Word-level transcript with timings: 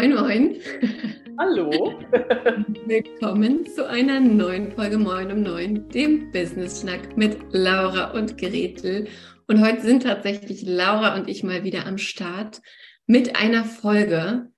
Moin, 0.00 0.14
moin. 0.14 0.56
Hallo. 1.38 1.70
Willkommen 2.86 3.66
zu 3.66 3.86
einer 3.86 4.18
neuen 4.18 4.72
Folge 4.72 4.96
Moin 4.96 5.30
um 5.30 5.42
Neun, 5.42 5.90
dem 5.90 6.32
Business 6.32 6.80
Schnack 6.80 7.18
mit 7.18 7.36
Laura 7.52 8.12
und 8.12 8.38
Gretel. 8.38 9.08
Und 9.46 9.62
heute 9.62 9.82
sind 9.82 10.04
tatsächlich 10.04 10.62
Laura 10.62 11.16
und 11.16 11.28
ich 11.28 11.44
mal 11.44 11.64
wieder 11.64 11.84
am 11.84 11.98
Start 11.98 12.62
mit 13.06 13.36
einer 13.36 13.62
Folge, 13.66 14.50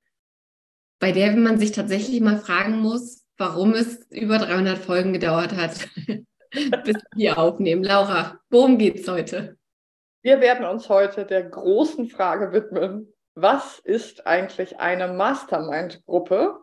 bei 1.01 1.11
der 1.11 1.35
man 1.35 1.59
sich 1.59 1.73
tatsächlich 1.73 2.21
mal 2.21 2.39
fragen 2.39 2.79
muss, 2.79 3.27
warum 3.37 3.73
es 3.73 4.07
über 4.11 4.39
300 4.39 4.79
Folgen 4.79 5.13
gedauert 5.13 5.57
hat, 5.57 5.89
bis 6.85 6.99
wir 7.17 7.37
aufnehmen. 7.37 7.83
Laura, 7.83 8.39
worum 8.49 8.79
geht's 8.79 9.09
heute? 9.09 9.57
Wir 10.23 10.41
werden 10.41 10.65
uns 10.65 10.89
heute 10.89 11.27
der 11.27 11.43
großen 11.43 12.07
Frage 12.07 12.53
widmen, 12.53 13.13
was 13.35 13.79
ist 13.79 14.27
eigentlich 14.27 14.79
eine 14.79 15.09
Mastermind-Gruppe 15.09 16.59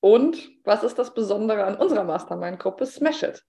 und 0.00 0.50
was 0.64 0.82
ist 0.82 0.98
das 0.98 1.14
Besondere 1.14 1.64
an 1.64 1.76
unserer 1.76 2.04
Mastermind-Gruppe 2.04 2.86
Smash 2.86 3.22
It? 3.22 3.44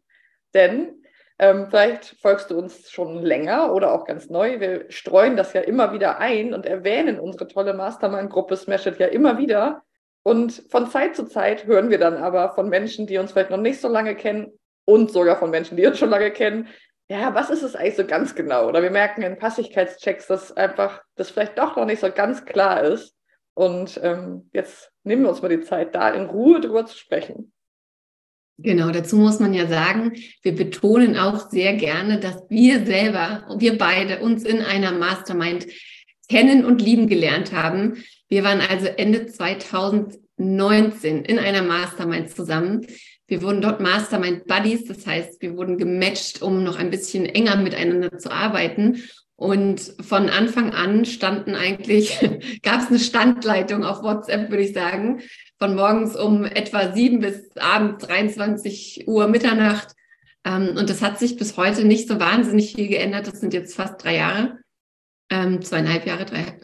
Denn 0.54 1.04
ähm, 1.40 1.68
vielleicht 1.70 2.16
folgst 2.22 2.52
du 2.52 2.58
uns 2.58 2.90
schon 2.90 3.22
länger 3.22 3.74
oder 3.74 3.92
auch 3.94 4.06
ganz 4.06 4.30
neu. 4.30 4.60
Wir 4.60 4.86
streuen 4.90 5.36
das 5.36 5.54
ja 5.54 5.62
immer 5.62 5.92
wieder 5.94 6.20
ein 6.20 6.54
und 6.54 6.66
erwähnen 6.66 7.20
unsere 7.20 7.48
tolle 7.48 7.74
Mastermind-Gruppe 7.74 8.56
Smash 8.56 8.86
It 8.86 9.00
ja 9.00 9.08
immer 9.08 9.38
wieder. 9.38 9.84
Und 10.24 10.64
von 10.70 10.90
Zeit 10.90 11.16
zu 11.16 11.26
Zeit 11.26 11.66
hören 11.66 11.90
wir 11.90 11.98
dann 11.98 12.18
aber 12.18 12.54
von 12.54 12.70
Menschen, 12.70 13.08
die 13.08 13.18
uns 13.18 13.32
vielleicht 13.32 13.50
noch 13.50 13.58
nicht 13.58 13.82
so 13.82 13.88
lange 13.88 14.16
kennen 14.16 14.58
und 14.86 15.12
sogar 15.12 15.38
von 15.38 15.50
Menschen, 15.50 15.76
die 15.76 15.86
uns 15.86 16.00
schon 16.00 16.10
lange 16.10 16.32
kennen, 16.32 16.68
ja, 17.10 17.36
was 17.36 17.50
ist 17.50 17.64
es 17.64 17.76
eigentlich 17.76 17.96
so 17.96 18.06
ganz 18.06 18.36
genau? 18.36 18.68
Oder 18.68 18.82
wir 18.82 18.92
merken 18.92 19.24
in 19.24 19.38
Passigkeitschecks, 19.38 20.28
dass 20.28 20.56
einfach 20.56 21.02
das 21.16 21.30
vielleicht 21.30 21.58
doch 21.58 21.76
noch 21.76 21.86
nicht 21.86 22.00
so 22.00 22.12
ganz 22.12 22.46
klar 22.46 22.84
ist. 22.84 23.16
Und 23.54 24.00
ähm, 24.02 24.50
jetzt 24.54 24.92
nehmen 25.04 25.24
wir 25.24 25.30
uns 25.30 25.42
mal 25.42 25.50
die 25.50 25.62
Zeit, 25.62 25.94
da 25.94 26.10
in 26.10 26.26
Ruhe 26.26 26.60
drüber 26.60 26.86
zu 26.86 26.98
sprechen. 26.98 27.52
Genau, 28.58 28.92
dazu 28.92 29.18
muss 29.18 29.40
man 29.40 29.54
ja 29.54 29.68
sagen, 29.68 30.14
wir 30.44 30.56
betonen 30.56 31.18
auch 31.18 31.50
sehr 31.50 31.74
gerne, 31.74 32.20
dass 32.20 32.44
wir 32.50 32.86
selber, 32.86 33.48
wir 33.58 33.78
beide 33.78 34.20
uns 34.20 34.44
in 34.44 34.62
einer 34.62 34.92
Mastermind 34.92 35.68
kennen 36.30 36.64
und 36.64 36.82
lieben 36.82 37.08
gelernt 37.08 37.52
haben. 37.52 38.04
Wir 38.30 38.44
waren 38.44 38.62
also 38.62 38.88
Ende 38.88 39.26
2019 39.26 41.26
in 41.26 41.40
einer 41.40 41.64
Mastermind 41.64 42.30
zusammen. 42.30 42.88
Wir 43.34 43.42
wurden 43.42 43.62
dort 43.62 43.82
Mastermind 43.82 44.46
Buddies, 44.46 44.86
das 44.86 45.08
heißt, 45.08 45.42
wir 45.42 45.58
wurden 45.58 45.80
gematcht, 45.80 46.44
um 46.44 46.64
noch 46.64 46.78
ein 46.78 46.92
bisschen 46.92 47.26
enger 47.26 47.56
miteinander 47.56 48.20
zu 48.20 48.32
arbeiten. 48.32 49.02
Und 49.36 49.96
von 50.02 50.30
Anfang 50.30 50.72
an 50.72 51.04
standen 51.04 51.56
eigentlich, 51.56 52.20
gab 52.62 52.82
es 52.82 52.90
eine 52.90 53.00
Standleitung 53.00 53.86
auf 53.86 54.04
WhatsApp, 54.04 54.52
würde 54.52 54.62
ich 54.62 54.74
sagen, 54.74 55.22
von 55.58 55.74
morgens 55.74 56.16
um 56.16 56.46
etwa 56.46 56.94
sieben 56.94 57.22
bis 57.22 57.50
abends 57.58 58.06
23 58.06 59.08
Uhr 59.08 59.28
Mitternacht. 59.28 59.96
Ähm, 60.46 60.76
und 60.78 60.92
das 60.92 61.02
hat 61.02 61.18
sich 61.18 61.36
bis 61.36 61.58
heute 61.58 61.86
nicht 61.86 62.08
so 62.08 62.20
wahnsinnig 62.20 62.76
viel 62.76 62.88
geändert. 62.88 63.26
Das 63.26 63.40
sind 63.40 63.56
jetzt 63.56 63.76
fast 63.76 64.04
drei 64.04 64.18
Jahre. 64.18 64.60
Ähm, 65.32 65.60
zweieinhalb 65.64 66.06
Jahre, 66.06 66.26
drei, 66.26 66.60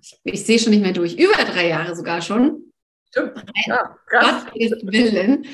ich, 0.00 0.20
ich 0.22 0.46
sehe 0.46 0.60
schon 0.60 0.70
nicht 0.70 0.82
mehr 0.82 0.92
durch, 0.92 1.18
über 1.18 1.42
drei 1.42 1.70
Jahre 1.70 1.96
sogar 1.96 2.22
schon. 2.22 2.72
Stimmt. 3.08 3.44
Ja, 3.66 3.96
krass. 4.06 4.44
Gottes 4.44 4.86
Willen. 4.86 5.44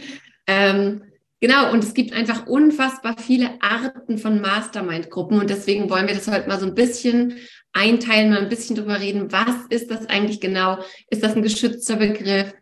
Ähm, 0.51 1.03
genau, 1.39 1.71
und 1.73 1.85
es 1.85 1.95
gibt 1.95 2.13
einfach 2.13 2.49
unfassbar 2.49 3.15
viele 3.19 3.51
Arten 3.61 4.19
von 4.19 4.41
Mastermind-Gruppen 4.41 5.39
und 5.39 5.49
deswegen 5.49 5.89
wollen 5.89 6.09
wir 6.09 6.15
das 6.15 6.27
heute 6.27 6.49
mal 6.49 6.59
so 6.59 6.67
ein 6.67 6.75
bisschen 6.75 7.37
einteilen, 7.73 8.31
mal 8.31 8.41
ein 8.41 8.49
bisschen 8.49 8.75
drüber 8.75 8.99
reden, 8.99 9.31
was 9.31 9.55
ist 9.69 9.93
das 9.93 10.09
eigentlich 10.09 10.41
genau? 10.41 10.79
Ist 11.09 11.23
das 11.23 11.37
ein 11.37 11.43
geschützter 11.43 11.97
Begriff? 11.97 12.53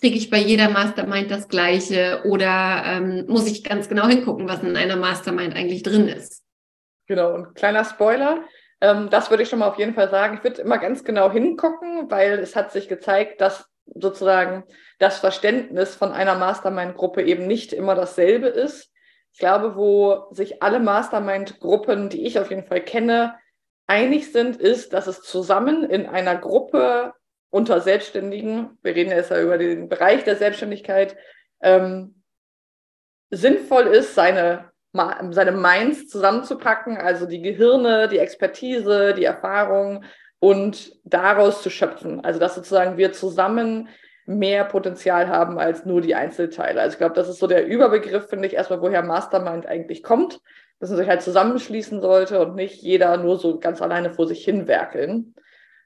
Kriege 0.00 0.16
ich 0.16 0.30
bei 0.30 0.38
jeder 0.38 0.68
Mastermind 0.68 1.30
das 1.30 1.46
Gleiche 1.46 2.22
oder 2.24 2.82
ähm, 2.84 3.24
muss 3.28 3.46
ich 3.46 3.62
ganz 3.62 3.88
genau 3.88 4.08
hingucken, 4.08 4.48
was 4.48 4.64
in 4.64 4.76
einer 4.76 4.96
Mastermind 4.96 5.54
eigentlich 5.54 5.84
drin 5.84 6.08
ist? 6.08 6.42
Genau, 7.06 7.34
und 7.34 7.54
kleiner 7.54 7.84
Spoiler, 7.84 8.42
ähm, 8.80 9.10
das 9.10 9.30
würde 9.30 9.44
ich 9.44 9.48
schon 9.48 9.60
mal 9.60 9.68
auf 9.68 9.78
jeden 9.78 9.94
Fall 9.94 10.10
sagen. 10.10 10.38
Ich 10.38 10.44
würde 10.44 10.60
immer 10.62 10.78
ganz 10.78 11.04
genau 11.04 11.30
hingucken, 11.30 12.10
weil 12.10 12.40
es 12.40 12.56
hat 12.56 12.72
sich 12.72 12.88
gezeigt, 12.88 13.40
dass 13.40 13.68
sozusagen 13.94 14.64
das 14.98 15.18
Verständnis 15.18 15.94
von 15.94 16.12
einer 16.12 16.34
Mastermind-Gruppe 16.34 17.22
eben 17.22 17.46
nicht 17.46 17.72
immer 17.72 17.94
dasselbe 17.94 18.48
ist. 18.48 18.90
Ich 19.32 19.38
glaube, 19.38 19.76
wo 19.76 20.26
sich 20.32 20.62
alle 20.62 20.80
Mastermind-Gruppen, 20.80 22.08
die 22.08 22.26
ich 22.26 22.38
auf 22.38 22.50
jeden 22.50 22.66
Fall 22.66 22.80
kenne, 22.80 23.36
einig 23.86 24.32
sind, 24.32 24.56
ist, 24.56 24.92
dass 24.92 25.06
es 25.06 25.22
zusammen 25.22 25.84
in 25.84 26.06
einer 26.06 26.36
Gruppe 26.36 27.14
unter 27.50 27.80
Selbstständigen, 27.80 28.78
wir 28.82 28.94
reden 28.94 29.10
jetzt 29.10 29.30
ja 29.30 29.40
über 29.40 29.58
den 29.58 29.88
Bereich 29.88 30.24
der 30.24 30.36
Selbstständigkeit, 30.36 31.16
ähm, 31.62 32.22
sinnvoll 33.30 33.86
ist, 33.86 34.14
seine, 34.14 34.70
seine 34.92 35.52
Minds 35.52 36.08
zusammenzupacken, 36.08 36.96
also 36.98 37.26
die 37.26 37.40
Gehirne, 37.42 38.08
die 38.08 38.18
Expertise, 38.18 39.14
die 39.14 39.24
Erfahrung 39.24 40.04
und 40.40 40.96
daraus 41.04 41.62
zu 41.62 41.70
schöpfen. 41.70 42.24
Also 42.24 42.38
dass 42.38 42.54
sozusagen 42.54 42.96
wir 42.96 43.12
zusammen 43.12 43.88
mehr 44.26 44.64
Potenzial 44.64 45.28
haben 45.28 45.58
als 45.58 45.86
nur 45.86 46.00
die 46.00 46.14
Einzelteile. 46.14 46.80
Also 46.80 46.94
ich 46.94 46.98
glaube, 46.98 47.14
das 47.14 47.28
ist 47.28 47.38
so 47.38 47.46
der 47.46 47.66
Überbegriff, 47.66 48.28
finde 48.28 48.46
ich, 48.46 48.54
erstmal, 48.54 48.82
woher 48.82 49.02
Mastermind 49.02 49.66
eigentlich 49.66 50.02
kommt, 50.02 50.40
dass 50.80 50.90
man 50.90 50.98
sich 50.98 51.08
halt 51.08 51.22
zusammenschließen 51.22 52.00
sollte 52.00 52.38
und 52.40 52.54
nicht 52.54 52.82
jeder 52.82 53.16
nur 53.16 53.38
so 53.38 53.58
ganz 53.58 53.80
alleine 53.80 54.10
vor 54.10 54.26
sich 54.26 54.44
hin 54.44 54.68
werkeln. 54.68 55.34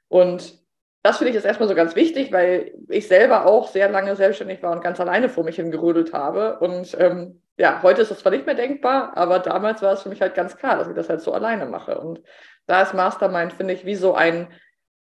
Und 0.08 0.60
das 1.02 1.18
finde 1.18 1.30
ich 1.30 1.36
jetzt 1.36 1.46
erstmal 1.46 1.68
so 1.68 1.74
ganz 1.74 1.96
wichtig, 1.96 2.32
weil 2.32 2.74
ich 2.88 3.08
selber 3.08 3.46
auch 3.46 3.68
sehr 3.68 3.88
lange 3.88 4.16
selbstständig 4.16 4.62
war 4.62 4.72
und 4.72 4.82
ganz 4.82 5.00
alleine 5.00 5.28
vor 5.28 5.44
mich 5.44 5.56
hingerödelt 5.56 6.12
habe. 6.12 6.58
Und 6.58 6.96
ähm, 6.98 7.40
ja, 7.56 7.80
heute 7.82 8.02
ist 8.02 8.10
das 8.10 8.18
zwar 8.18 8.32
nicht 8.32 8.46
mehr 8.46 8.54
denkbar, 8.54 9.16
aber 9.16 9.38
damals 9.38 9.82
war 9.82 9.92
es 9.92 10.02
für 10.02 10.08
mich 10.08 10.20
halt 10.20 10.34
ganz 10.34 10.56
klar, 10.56 10.78
dass 10.78 10.88
ich 10.88 10.94
das 10.94 11.08
halt 11.08 11.20
so 11.20 11.32
alleine 11.32 11.66
mache. 11.66 11.98
Und 11.98 12.20
da 12.72 12.82
ist 12.82 12.94
Mastermind, 12.94 13.52
finde 13.52 13.74
ich, 13.74 13.84
wie 13.84 13.94
so 13.94 14.14
ein, 14.14 14.48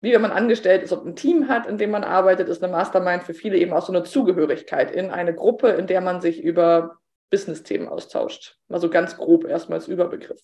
wie 0.01 0.13
wenn 0.13 0.21
man 0.21 0.33
angestellt 0.33 0.83
ist 0.83 0.93
und 0.93 1.07
ein 1.07 1.15
Team 1.15 1.49
hat, 1.49 1.67
in 1.67 1.79
dem 1.79 1.93
man 1.93 2.03
arbeitet, 2.03 2.49
ist 2.49 2.63
eine 2.63 2.73
Mastermind 2.73 3.23
für 3.23 3.33
viele 3.33 3.59
eben 3.59 3.73
auch 3.73 3.87
so 3.87 3.93
eine 3.93 4.03
Zugehörigkeit 4.03 4.91
in 4.91 5.11
eine 5.11 5.35
Gruppe, 5.35 5.69
in 5.69 5.87
der 5.87 6.01
man 6.01 6.21
sich 6.21 6.43
über 6.43 6.99
Business-Themen 7.31 7.87
austauscht. 7.87 8.59
Mal 8.67 8.81
so 8.81 8.91
ganz 8.91 9.17
grob 9.17 9.45
erstmal 9.45 9.79
als 9.79 9.87
Überbegriff. 9.87 10.41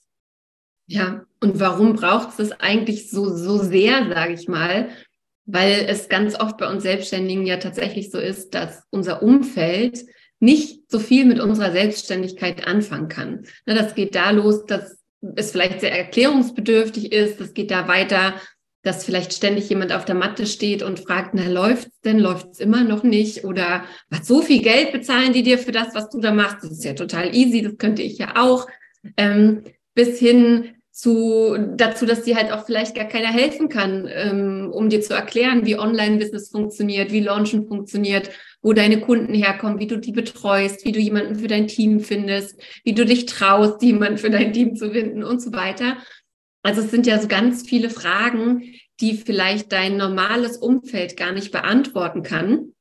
Ja, 0.87 1.27
und 1.41 1.59
warum 1.59 1.95
braucht 1.95 2.29
es 2.29 2.37
das 2.37 2.61
eigentlich 2.61 3.11
so, 3.11 3.29
so 3.29 3.59
sehr, 3.59 4.07
sage 4.09 4.35
ich 4.35 4.47
mal? 4.47 4.91
Weil 5.47 5.87
es 5.89 6.09
ganz 6.09 6.39
oft 6.39 6.59
bei 6.59 6.71
uns 6.71 6.85
Selbstständigen 6.85 7.45
ja 7.45 7.57
tatsächlich 7.57 8.13
so 8.13 8.21
ist, 8.21 8.55
dass 8.55 8.85
unser 8.91 9.21
Umfeld 9.21 10.07
nicht 10.39 10.89
so 10.89 11.01
viel 11.01 11.25
mit 11.25 11.41
unserer 11.41 11.73
Selbstständigkeit 11.73 12.69
anfangen 12.69 13.09
kann. 13.09 13.47
Das 13.65 13.97
geht 13.97 14.15
da 14.15 14.31
los, 14.31 14.65
dass 14.65 14.97
es 15.37 15.51
vielleicht 15.51 15.81
sehr 15.81 15.97
erklärungsbedürftig 15.97 17.13
ist. 17.13 17.41
Es 17.41 17.55
geht 17.55 17.71
da 17.71 17.89
weiter, 17.89 18.35
dass 18.83 19.05
vielleicht 19.05 19.33
ständig 19.33 19.69
jemand 19.69 19.93
auf 19.93 20.05
der 20.05 20.15
Matte 20.15 20.47
steht 20.47 20.83
und 20.83 21.01
fragt, 21.01 21.35
na, 21.35 21.49
läuft's 21.49 22.01
denn? 22.03 22.21
Läuft's 22.21 22.61
immer 22.61 22.85
noch 22.85 23.03
nicht? 23.03 23.45
Oder 23.45 23.85
was, 24.11 24.27
so 24.29 24.43
viel 24.43 24.63
Geld 24.63 24.93
bezahlen 24.93 25.33
die 25.33 25.43
dir 25.43 25.59
für 25.59 25.73
das, 25.73 25.95
was 25.95 26.09
du 26.09 26.21
da 26.21 26.33
machst? 26.33 26.59
Das 26.63 26.71
ist 26.71 26.85
ja 26.85 26.95
total 26.95 27.35
easy, 27.35 27.63
das 27.63 27.77
könnte 27.79 28.03
ich 28.03 28.19
ja 28.19 28.37
auch. 28.37 28.69
Ähm, 29.17 29.65
bis 29.95 30.19
hin 30.19 30.76
zu, 30.97 31.59
dazu, 31.77 32.07
dass 32.07 32.23
dir 32.23 32.37
halt 32.37 32.51
auch 32.51 32.65
vielleicht 32.65 32.95
gar 32.95 33.05
keiner 33.05 33.29
helfen 33.29 33.69
kann, 33.69 34.09
ähm, 34.11 34.71
um 34.73 34.89
dir 34.89 35.03
zu 35.03 35.13
erklären, 35.13 35.67
wie 35.67 35.79
Online-Business 35.79 36.49
funktioniert, 36.49 37.13
wie 37.13 37.21
Launchen 37.21 37.69
funktioniert, 37.69 38.31
wo 38.63 38.73
deine 38.73 39.03
Kunden 39.03 39.35
herkommen, 39.35 39.79
wie 39.79 39.89
du 39.89 39.99
die 39.99 40.13
betreust, 40.13 40.87
wie 40.87 40.93
du 40.93 40.99
jemanden 40.99 41.35
für 41.35 41.49
dein 41.49 41.67
Team 41.67 42.01
findest, 42.01 42.59
wie 42.83 42.95
du 42.95 43.05
dich 43.05 43.27
traust, 43.27 43.83
jemanden 43.83 44.17
für 44.17 44.31
dein 44.31 44.55
Team 44.55 44.75
zu 44.75 44.91
finden 44.91 45.23
und 45.23 45.43
so 45.43 45.53
weiter. 45.53 45.99
Also 46.63 46.81
es 46.81 46.91
sind 46.91 47.07
ja 47.07 47.21
so 47.21 47.29
ganz 47.29 47.69
viele 47.69 47.91
Fragen, 47.91 48.63
die 48.99 49.19
vielleicht 49.19 49.73
dein 49.73 49.99
normales 49.99 50.57
Umfeld 50.57 51.19
gar 51.19 51.33
nicht 51.33 51.53
beantworten 51.53 52.23
kann. 52.23 52.73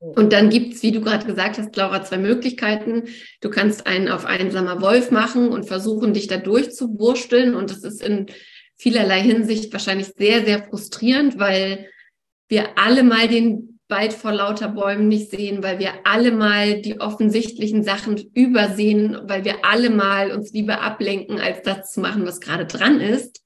Und 0.00 0.32
dann 0.32 0.48
gibt's, 0.48 0.82
wie 0.82 0.92
du 0.92 1.02
gerade 1.02 1.26
gesagt 1.26 1.58
hast, 1.58 1.76
Laura, 1.76 2.02
zwei 2.02 2.16
Möglichkeiten. 2.16 3.04
Du 3.42 3.50
kannst 3.50 3.86
einen 3.86 4.08
auf 4.08 4.24
einsamer 4.24 4.80
Wolf 4.80 5.10
machen 5.10 5.50
und 5.50 5.68
versuchen, 5.68 6.14
dich 6.14 6.26
da 6.26 6.38
durchzuwursteln. 6.38 7.54
Und 7.54 7.70
das 7.70 7.84
ist 7.84 8.02
in 8.02 8.26
vielerlei 8.76 9.20
Hinsicht 9.20 9.70
wahrscheinlich 9.74 10.08
sehr, 10.16 10.44
sehr 10.46 10.64
frustrierend, 10.64 11.38
weil 11.38 11.86
wir 12.48 12.78
alle 12.78 13.02
mal 13.02 13.28
den 13.28 13.78
Wald 13.88 14.14
vor 14.14 14.32
lauter 14.32 14.68
Bäumen 14.68 15.08
nicht 15.08 15.30
sehen, 15.30 15.62
weil 15.62 15.78
wir 15.78 15.92
alle 16.04 16.32
mal 16.32 16.80
die 16.80 16.98
offensichtlichen 17.00 17.82
Sachen 17.82 18.16
übersehen, 18.32 19.18
weil 19.24 19.44
wir 19.44 19.64
alle 19.64 19.90
mal 19.90 20.32
uns 20.32 20.52
lieber 20.52 20.80
ablenken, 20.80 21.40
als 21.40 21.62
das 21.62 21.92
zu 21.92 22.00
machen, 22.00 22.24
was 22.24 22.40
gerade 22.40 22.64
dran 22.64 23.00
ist. 23.00 23.42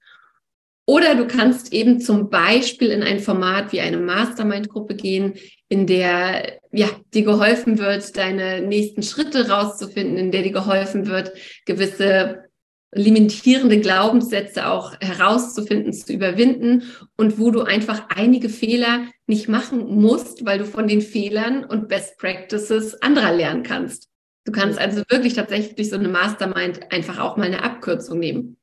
Oder 0.87 1.15
du 1.15 1.25
kannst 1.27 1.73
eben 1.73 1.99
zum 1.99 2.29
Beispiel 2.29 2.89
in 2.89 3.01
ein 3.01 3.19
Format 3.19 3.71
wie 3.71 3.81
eine 3.81 3.97
Mastermind-Gruppe 3.97 4.95
gehen, 4.95 5.33
in 5.67 5.87
der 5.87 6.59
ja, 6.71 6.89
dir 7.13 7.23
geholfen 7.23 7.79
wird, 7.79 8.15
deine 8.17 8.61
nächsten 8.61 9.01
Schritte 9.01 9.49
rauszufinden, 9.49 10.17
in 10.17 10.31
der 10.31 10.43
dir 10.43 10.51
geholfen 10.51 11.07
wird, 11.07 11.31
gewisse 11.65 12.45
limitierende 12.93 13.79
Glaubenssätze 13.79 14.67
auch 14.67 14.93
herauszufinden, 15.01 15.91
zu 15.91 16.13
überwinden 16.13 16.83
und 17.17 17.39
wo 17.39 17.51
du 17.51 17.61
einfach 17.61 18.07
einige 18.15 18.47
Fehler 18.47 19.07
nicht 19.27 19.49
machen 19.49 19.99
musst, 19.99 20.45
weil 20.45 20.59
du 20.59 20.65
von 20.65 20.87
den 20.87 21.01
Fehlern 21.01 21.65
und 21.65 21.89
Best 21.89 22.17
Practices 22.17 23.01
anderer 23.01 23.33
lernen 23.33 23.63
kannst. 23.63 24.07
Du 24.45 24.51
kannst 24.51 24.79
also 24.79 25.01
wirklich 25.09 25.33
tatsächlich 25.33 25.75
durch 25.75 25.89
so 25.89 25.97
eine 25.97 26.07
Mastermind 26.07 26.91
einfach 26.91 27.19
auch 27.19 27.35
mal 27.35 27.47
eine 27.47 27.63
Abkürzung 27.63 28.19
nehmen. 28.19 28.57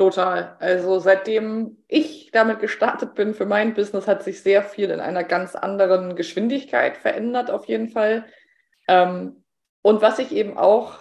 Total. 0.00 0.56
Also 0.60 0.98
seitdem 0.98 1.76
ich 1.86 2.30
damit 2.32 2.60
gestartet 2.60 3.14
bin 3.14 3.34
für 3.34 3.44
mein 3.44 3.74
Business, 3.74 4.08
hat 4.08 4.22
sich 4.22 4.42
sehr 4.42 4.62
viel 4.62 4.88
in 4.88 4.98
einer 4.98 5.24
ganz 5.24 5.54
anderen 5.54 6.16
Geschwindigkeit 6.16 6.96
verändert, 6.96 7.50
auf 7.50 7.66
jeden 7.66 7.90
Fall. 7.90 8.24
Ähm, 8.88 9.44
und 9.82 10.00
was 10.00 10.18
ich 10.18 10.32
eben 10.32 10.56
auch 10.56 11.00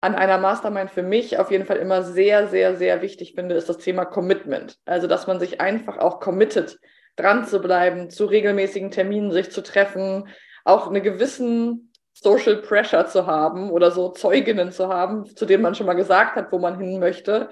an 0.00 0.14
einer 0.14 0.38
Mastermind 0.38 0.90
für 0.90 1.02
mich 1.02 1.38
auf 1.38 1.50
jeden 1.50 1.66
Fall 1.66 1.76
immer 1.76 2.04
sehr, 2.04 2.46
sehr, 2.46 2.74
sehr 2.74 3.02
wichtig 3.02 3.34
finde, 3.34 3.54
ist 3.54 3.68
das 3.68 3.76
Thema 3.76 4.06
Commitment. 4.06 4.78
Also, 4.86 5.06
dass 5.08 5.26
man 5.26 5.38
sich 5.38 5.60
einfach 5.60 5.98
auch 5.98 6.18
committet, 6.18 6.78
dran 7.16 7.44
zu 7.44 7.60
bleiben, 7.60 8.08
zu 8.08 8.24
regelmäßigen 8.24 8.90
Terminen 8.90 9.30
sich 9.30 9.50
zu 9.50 9.62
treffen, 9.62 10.26
auch 10.64 10.86
einen 10.86 11.02
gewissen 11.02 11.92
Social 12.14 12.56
Pressure 12.62 13.06
zu 13.06 13.26
haben 13.26 13.70
oder 13.70 13.90
so 13.90 14.08
Zeuginnen 14.08 14.72
zu 14.72 14.88
haben, 14.88 15.26
zu 15.26 15.44
denen 15.44 15.62
man 15.62 15.74
schon 15.74 15.86
mal 15.86 15.92
gesagt 15.92 16.36
hat, 16.36 16.50
wo 16.50 16.58
man 16.58 16.78
hin 16.78 16.98
möchte. 16.98 17.50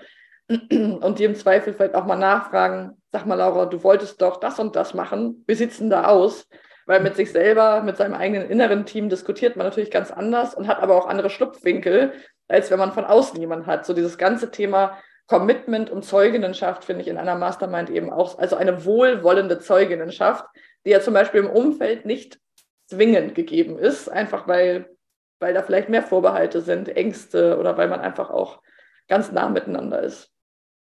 Und 0.50 1.18
die 1.20 1.24
im 1.24 1.36
Zweifel 1.36 1.74
vielleicht 1.74 1.94
auch 1.94 2.06
mal 2.06 2.16
nachfragen, 2.16 3.00
sag 3.12 3.24
mal, 3.24 3.36
Laura, 3.36 3.66
du 3.66 3.84
wolltest 3.84 4.20
doch 4.20 4.38
das 4.38 4.58
und 4.58 4.74
das 4.74 4.94
machen. 4.94 5.44
Wie 5.46 5.54
sieht's 5.54 5.78
denn 5.78 5.90
da 5.90 6.06
aus? 6.06 6.48
Weil 6.86 7.00
mit 7.00 7.14
sich 7.14 7.30
selber, 7.30 7.82
mit 7.82 7.96
seinem 7.96 8.14
eigenen 8.14 8.50
inneren 8.50 8.84
Team 8.84 9.08
diskutiert 9.08 9.54
man 9.54 9.66
natürlich 9.66 9.92
ganz 9.92 10.10
anders 10.10 10.54
und 10.54 10.66
hat 10.66 10.80
aber 10.80 10.96
auch 10.96 11.06
andere 11.06 11.30
Schlupfwinkel, 11.30 12.14
als 12.48 12.68
wenn 12.70 12.80
man 12.80 12.90
von 12.90 13.04
außen 13.04 13.38
jemanden 13.38 13.66
hat. 13.66 13.86
So 13.86 13.94
dieses 13.94 14.18
ganze 14.18 14.50
Thema 14.50 14.98
Commitment 15.28 15.88
und 15.88 16.04
Zeuginnenschaft 16.04 16.84
finde 16.84 17.02
ich 17.02 17.08
in 17.08 17.16
einer 17.16 17.36
Mastermind 17.36 17.88
eben 17.88 18.12
auch, 18.12 18.36
also 18.40 18.56
eine 18.56 18.84
wohlwollende 18.84 19.60
Zeuginnenschaft, 19.60 20.44
die 20.84 20.90
ja 20.90 21.00
zum 21.00 21.14
Beispiel 21.14 21.42
im 21.42 21.50
Umfeld 21.50 22.06
nicht 22.06 22.40
zwingend 22.88 23.36
gegeben 23.36 23.78
ist, 23.78 24.08
einfach 24.08 24.48
weil, 24.48 24.90
weil 25.38 25.54
da 25.54 25.62
vielleicht 25.62 25.88
mehr 25.88 26.02
Vorbehalte 26.02 26.60
sind, 26.60 26.88
Ängste 26.88 27.56
oder 27.56 27.76
weil 27.76 27.86
man 27.86 28.00
einfach 28.00 28.30
auch 28.30 28.60
ganz 29.06 29.30
nah 29.30 29.48
miteinander 29.48 30.02
ist. 30.02 30.32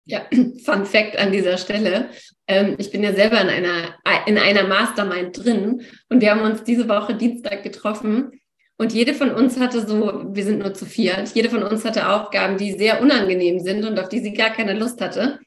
Ja, 0.06 0.26
Fun 0.66 0.86
Fact 0.86 1.18
an 1.18 1.32
dieser 1.32 1.58
Stelle. 1.58 2.10
Ähm, 2.48 2.76
ich 2.78 2.92
bin 2.92 3.04
ja 3.04 3.14
selber 3.14 3.40
in 3.42 3.50
einer, 3.50 3.96
in 4.26 4.38
einer 4.38 4.68
Mastermind 4.68 5.44
drin 5.44 5.82
und 6.10 6.22
wir 6.22 6.32
haben 6.32 6.42
uns 6.42 6.64
diese 6.64 6.90
Woche 6.90 7.16
Dienstag 7.16 7.64
getroffen 7.64 8.32
und 8.78 8.92
jede 8.92 9.14
von 9.14 9.32
uns 9.32 9.60
hatte 9.60 9.86
so, 9.86 10.26
wir 10.34 10.44
sind 10.44 10.60
nur 10.60 10.74
zu 10.74 10.86
viert, 10.86 11.30
jede 11.34 11.50
von 11.50 11.64
uns 11.64 11.86
hatte 11.86 12.10
Aufgaben, 12.10 12.58
die 12.58 12.74
sehr 12.74 13.02
unangenehm 13.02 13.60
sind 13.60 13.86
und 13.86 14.00
auf 14.00 14.10
die 14.10 14.20
sie 14.20 14.34
gar 14.34 14.50
keine 14.50 14.74
Lust 14.74 15.00
hatte. 15.00 15.40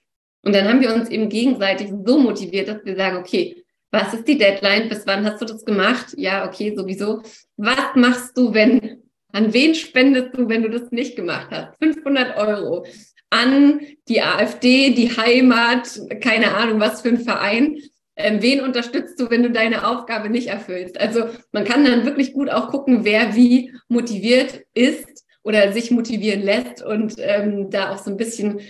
Und 0.42 0.54
dann 0.54 0.68
haben 0.68 0.80
wir 0.80 0.94
uns 0.94 1.10
eben 1.10 1.28
gegenseitig 1.28 1.90
so 2.04 2.18
motiviert, 2.18 2.68
dass 2.68 2.84
wir 2.84 2.96
sagen, 2.96 3.16
okay, 3.16 3.64
was 3.90 4.14
ist 4.14 4.28
die 4.28 4.38
Deadline? 4.38 4.88
Bis 4.88 5.06
wann 5.06 5.24
hast 5.26 5.40
du 5.40 5.44
das 5.44 5.64
gemacht? 5.64 6.14
Ja, 6.16 6.46
okay, 6.46 6.72
sowieso. 6.76 7.22
Was 7.56 7.94
machst 7.94 8.38
du, 8.38 8.54
wenn, 8.54 9.02
an 9.32 9.52
wen 9.52 9.74
spendest 9.74 10.36
du, 10.36 10.48
wenn 10.48 10.62
du 10.62 10.70
das 10.70 10.90
nicht 10.92 11.16
gemacht 11.16 11.48
hast? 11.50 11.76
500 11.82 12.36
Euro 12.36 12.86
an 13.30 13.80
die 14.08 14.22
AfD, 14.22 14.90
die 14.90 15.16
Heimat, 15.16 16.00
keine 16.20 16.54
Ahnung, 16.54 16.80
was 16.80 17.02
für 17.02 17.08
ein 17.08 17.20
Verein 17.20 17.78
ähm, 18.16 18.40
wen 18.40 18.60
unterstützt 18.60 19.20
du, 19.20 19.30
wenn 19.30 19.42
du 19.42 19.50
deine 19.50 19.86
Aufgabe 19.86 20.30
nicht 20.30 20.48
erfüllst? 20.48 20.98
Also 20.98 21.24
man 21.52 21.64
kann 21.64 21.84
dann 21.84 22.06
wirklich 22.06 22.32
gut 22.32 22.50
auch 22.50 22.70
gucken, 22.70 23.04
wer 23.04 23.36
wie 23.36 23.72
motiviert 23.88 24.64
ist 24.74 25.24
oder 25.42 25.72
sich 25.72 25.90
motivieren 25.90 26.42
lässt 26.42 26.82
und 26.82 27.16
ähm, 27.18 27.70
da 27.70 27.92
auch 27.92 27.98
so 27.98 28.10
ein 28.10 28.16
bisschen 28.16 28.60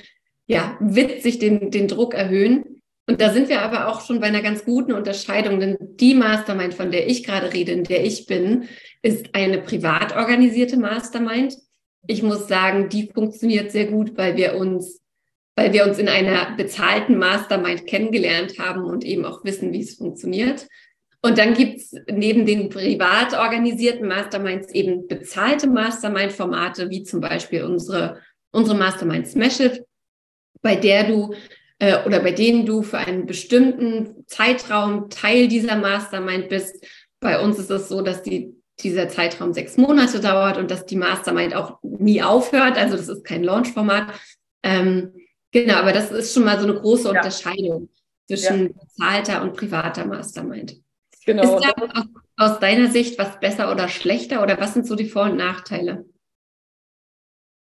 ja 0.47 0.77
witzig 0.81 1.39
den, 1.39 1.71
den 1.71 1.89
Druck 1.89 2.15
erhöhen. 2.15 2.83
Und 3.09 3.21
da 3.21 3.33
sind 3.33 3.49
wir 3.49 3.63
aber 3.63 3.87
auch 3.87 4.05
schon 4.05 4.19
bei 4.19 4.27
einer 4.27 4.43
ganz 4.43 4.65
guten 4.65 4.93
Unterscheidung, 4.93 5.61
denn 5.61 5.77
die 5.81 6.15
Mastermind, 6.15 6.75
von 6.75 6.91
der 6.91 7.09
ich 7.09 7.23
gerade 7.23 7.53
rede, 7.53 7.71
in 7.71 7.85
der 7.85 8.05
ich 8.05 8.27
bin, 8.27 8.65
ist 9.01 9.33
eine 9.33 9.59
privat 9.59 10.17
organisierte 10.17 10.77
Mastermind. 10.77 11.57
Ich 12.07 12.23
muss 12.23 12.49
sagen, 12.49 12.89
die 12.89 13.11
funktioniert 13.13 13.71
sehr 13.71 13.87
gut, 13.87 14.17
weil 14.17 14.37
wir 14.37 14.57
uns 14.57 15.01
weil 15.57 15.73
wir 15.73 15.87
uns 15.87 15.99
in 15.99 16.09
einer 16.09 16.55
bezahlten 16.55 17.17
Mastermind 17.17 17.87
kennengelernt 17.87 18.59
haben 18.59 18.85
und 18.85 19.05
eben 19.05 19.25
auch 19.25 19.43
wissen, 19.43 19.73
wie 19.73 19.81
es 19.81 19.95
funktioniert. 19.95 20.69
Und 21.23 21.39
dann 21.39 21.55
gibt's 21.55 21.93
neben 22.13 22.45
den 22.45 22.69
privat 22.69 23.33
organisierten 23.33 24.07
Masterminds 24.07 24.71
eben 24.73 25.09
bezahlte 25.09 25.67
Mastermind-Formate, 25.67 26.91
wie 26.91 27.03
zum 27.03 27.21
Beispiel 27.21 27.65
unsere, 27.65 28.21
unsere 28.53 28.77
Mastermind 28.77 29.27
Smash 29.27 29.61
It, 29.61 29.83
bei 30.61 30.77
der 30.77 31.05
du 31.05 31.35
äh, 31.79 32.05
oder 32.05 32.21
bei 32.21 32.33
denen 32.33 32.67
du 32.67 32.83
für 32.83 32.99
einen 32.99 33.27
bestimmten 33.27 34.25
Zeitraum 34.27 35.09
Teil 35.09 35.49
dieser 35.49 35.77
Mastermind 35.77 36.51
bist. 36.51 36.87
Bei 37.19 37.41
uns 37.41 37.59
ist 37.59 37.71
es 37.71 37.89
so, 37.89 38.03
dass 38.03 38.23
die, 38.23 38.55
dieser 38.81 39.09
Zeitraum 39.09 39.53
sechs 39.53 39.77
Monate 39.77 40.21
dauert 40.21 40.59
und 40.59 40.71
dass 40.71 40.87
die 40.87 40.97
Mastermind 40.97 41.55
auch 41.55 41.79
nie 41.83 42.23
aufhört. 42.23 42.77
Also 42.77 42.97
das 42.97 43.09
ist 43.09 43.25
kein 43.25 43.43
Launch-Format. 43.43 44.13
Ähm, 44.63 45.13
Genau, 45.57 45.77
aber 45.77 45.95
das 45.95 46.11
ist 46.11 46.35
schon 46.35 46.45
mal 46.45 46.59
so 46.59 46.65
eine 46.65 46.79
große 46.79 47.05
ja. 47.05 47.11
Unterscheidung 47.11 47.89
zwischen 48.27 48.67
ja. 48.67 48.73
bezahlter 48.73 49.43
und 49.43 49.57
privater 49.57 50.05
Mastermind. 50.05 50.77
Genau. 51.25 51.57
Ist 51.57 51.65
da 51.65 51.83
aus, 51.83 52.07
aus, 52.37 52.61
deiner 52.61 52.91
Sicht 52.91 53.19
was 53.19 53.41
besser 53.41 53.73
oder 53.73 53.89
schlechter 53.89 54.43
oder 54.43 54.61
was 54.61 54.75
sind 54.75 54.87
so 54.87 54.97
die 54.97 55.09
Vor- 55.09 55.25
und 55.25 55.37
Nachteile? 55.37 56.05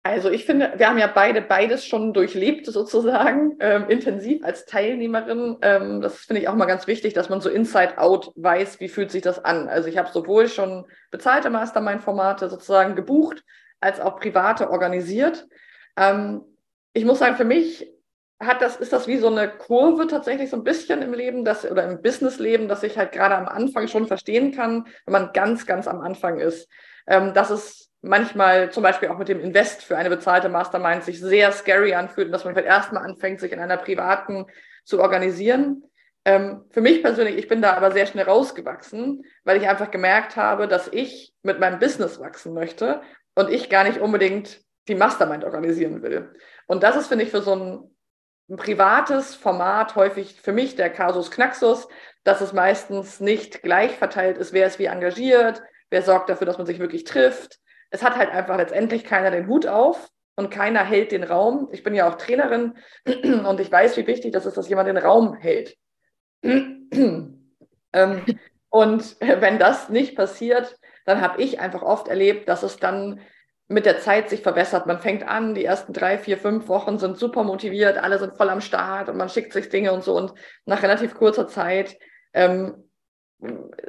Also 0.06 0.30
ich 0.30 0.44
finde, 0.44 0.74
wir 0.76 0.88
haben 0.88 0.98
ja 0.98 1.08
beide 1.08 1.42
beides 1.42 1.84
schon 1.84 2.12
durchlebt 2.12 2.66
sozusagen, 2.66 3.56
ähm, 3.58 3.88
intensiv 3.88 4.44
als 4.44 4.64
Teilnehmerin. 4.64 5.56
Ähm, 5.62 6.00
das 6.00 6.18
finde 6.18 6.42
ich 6.42 6.48
auch 6.48 6.54
mal 6.54 6.66
ganz 6.66 6.86
wichtig, 6.86 7.12
dass 7.12 7.28
man 7.28 7.40
so 7.40 7.50
inside-out 7.50 8.30
weiß, 8.36 8.78
wie 8.78 8.88
fühlt 8.88 9.10
sich 9.10 9.22
das 9.22 9.44
an. 9.44 9.68
Also 9.68 9.88
ich 9.88 9.98
habe 9.98 10.08
sowohl 10.12 10.46
schon 10.46 10.86
bezahlte 11.10 11.50
Mastermind-Formate 11.50 12.48
sozusagen 12.48 12.94
gebucht, 12.94 13.42
als 13.80 14.00
auch 14.00 14.20
private 14.20 14.70
organisiert. 14.70 15.48
Ähm, 15.96 16.42
ich 16.92 17.04
muss 17.04 17.18
sagen, 17.18 17.34
für 17.34 17.44
mich 17.44 17.92
hat 18.38 18.62
das, 18.62 18.76
ist 18.76 18.92
das 18.92 19.08
wie 19.08 19.16
so 19.16 19.26
eine 19.26 19.48
Kurve 19.48 20.06
tatsächlich 20.06 20.50
so 20.50 20.56
ein 20.56 20.64
bisschen 20.64 21.02
im 21.02 21.14
Leben, 21.14 21.44
dass, 21.44 21.68
oder 21.68 21.82
im 21.82 22.00
Businessleben, 22.00 22.68
dass 22.68 22.84
ich 22.84 22.96
halt 22.96 23.10
gerade 23.10 23.34
am 23.34 23.48
Anfang 23.48 23.88
schon 23.88 24.06
verstehen 24.06 24.52
kann, 24.52 24.86
wenn 25.04 25.12
man 25.12 25.32
ganz, 25.32 25.66
ganz 25.66 25.88
am 25.88 26.00
Anfang 26.00 26.38
ist, 26.38 26.68
ähm, 27.08 27.34
dass 27.34 27.50
es 27.50 27.85
manchmal 28.02 28.70
zum 28.70 28.82
Beispiel 28.82 29.08
auch 29.08 29.18
mit 29.18 29.28
dem 29.28 29.40
Invest 29.40 29.82
für 29.82 29.96
eine 29.96 30.10
bezahlte 30.10 30.48
Mastermind 30.48 31.04
sich 31.04 31.20
sehr 31.20 31.52
scary 31.52 31.94
anfühlt 31.94 32.26
und 32.26 32.32
dass 32.32 32.44
man 32.44 32.54
vielleicht 32.54 32.68
erstmal 32.68 33.04
anfängt, 33.04 33.40
sich 33.40 33.52
in 33.52 33.60
einer 33.60 33.76
privaten 33.76 34.46
zu 34.84 35.00
organisieren. 35.00 35.84
Ähm, 36.24 36.64
für 36.70 36.80
mich 36.80 37.02
persönlich, 37.02 37.36
ich 37.36 37.48
bin 37.48 37.62
da 37.62 37.74
aber 37.74 37.92
sehr 37.92 38.06
schnell 38.06 38.24
rausgewachsen, 38.24 39.24
weil 39.44 39.60
ich 39.60 39.68
einfach 39.68 39.90
gemerkt 39.90 40.36
habe, 40.36 40.68
dass 40.68 40.88
ich 40.88 41.32
mit 41.42 41.60
meinem 41.60 41.78
Business 41.78 42.20
wachsen 42.20 42.52
möchte 42.52 43.02
und 43.34 43.50
ich 43.50 43.70
gar 43.70 43.84
nicht 43.84 44.00
unbedingt 44.00 44.60
die 44.88 44.94
Mastermind 44.94 45.44
organisieren 45.44 46.02
will. 46.02 46.34
Und 46.66 46.82
das 46.82 46.96
ist, 46.96 47.08
finde 47.08 47.24
ich, 47.24 47.30
für 47.30 47.42
so 47.42 47.54
ein, 47.54 47.96
ein 48.48 48.56
privates 48.56 49.34
Format 49.34 49.96
häufig 49.96 50.40
für 50.40 50.52
mich 50.52 50.76
der 50.76 50.90
Kasus 50.90 51.30
Knaxus, 51.30 51.88
dass 52.24 52.40
es 52.40 52.52
meistens 52.52 53.20
nicht 53.20 53.62
gleich 53.62 53.92
verteilt 53.92 54.38
ist, 54.38 54.52
wer 54.52 54.66
ist 54.66 54.78
wie 54.78 54.86
engagiert, 54.86 55.62
wer 55.90 56.02
sorgt 56.02 56.28
dafür, 56.28 56.46
dass 56.46 56.58
man 56.58 56.66
sich 56.66 56.78
wirklich 56.78 57.04
trifft. 57.04 57.58
Es 57.90 58.02
hat 58.02 58.16
halt 58.16 58.30
einfach 58.30 58.56
letztendlich 58.56 59.04
keiner 59.04 59.30
den 59.30 59.46
Hut 59.46 59.66
auf 59.66 60.10
und 60.36 60.50
keiner 60.50 60.84
hält 60.84 61.12
den 61.12 61.24
Raum. 61.24 61.68
Ich 61.72 61.82
bin 61.82 61.94
ja 61.94 62.08
auch 62.08 62.16
Trainerin 62.16 62.74
und 63.04 63.60
ich 63.60 63.70
weiß, 63.72 63.96
wie 63.96 64.06
wichtig 64.06 64.32
das 64.32 64.46
ist, 64.46 64.56
dass 64.56 64.68
jemand 64.68 64.88
den 64.88 64.98
Raum 64.98 65.34
hält. 65.34 65.76
ähm, 66.42 67.36
und 68.70 69.16
wenn 69.20 69.58
das 69.58 69.88
nicht 69.88 70.16
passiert, 70.16 70.78
dann 71.04 71.20
habe 71.20 71.40
ich 71.42 71.60
einfach 71.60 71.82
oft 71.82 72.08
erlebt, 72.08 72.48
dass 72.48 72.62
es 72.62 72.76
dann 72.76 73.20
mit 73.68 73.86
der 73.86 73.98
Zeit 73.98 74.28
sich 74.28 74.42
verbessert. 74.42 74.86
Man 74.86 75.00
fängt 75.00 75.26
an, 75.26 75.54
die 75.54 75.64
ersten 75.64 75.92
drei, 75.92 76.18
vier, 76.18 76.38
fünf 76.38 76.68
Wochen 76.68 76.98
sind 76.98 77.18
super 77.18 77.42
motiviert, 77.42 77.98
alle 77.98 78.18
sind 78.18 78.36
voll 78.36 78.50
am 78.50 78.60
Start 78.60 79.08
und 79.08 79.16
man 79.16 79.28
schickt 79.28 79.52
sich 79.52 79.68
Dinge 79.68 79.92
und 79.92 80.04
so. 80.04 80.16
Und 80.16 80.34
nach 80.66 80.82
relativ 80.82 81.14
kurzer 81.14 81.48
Zeit 81.48 81.96
ähm, 82.32 82.85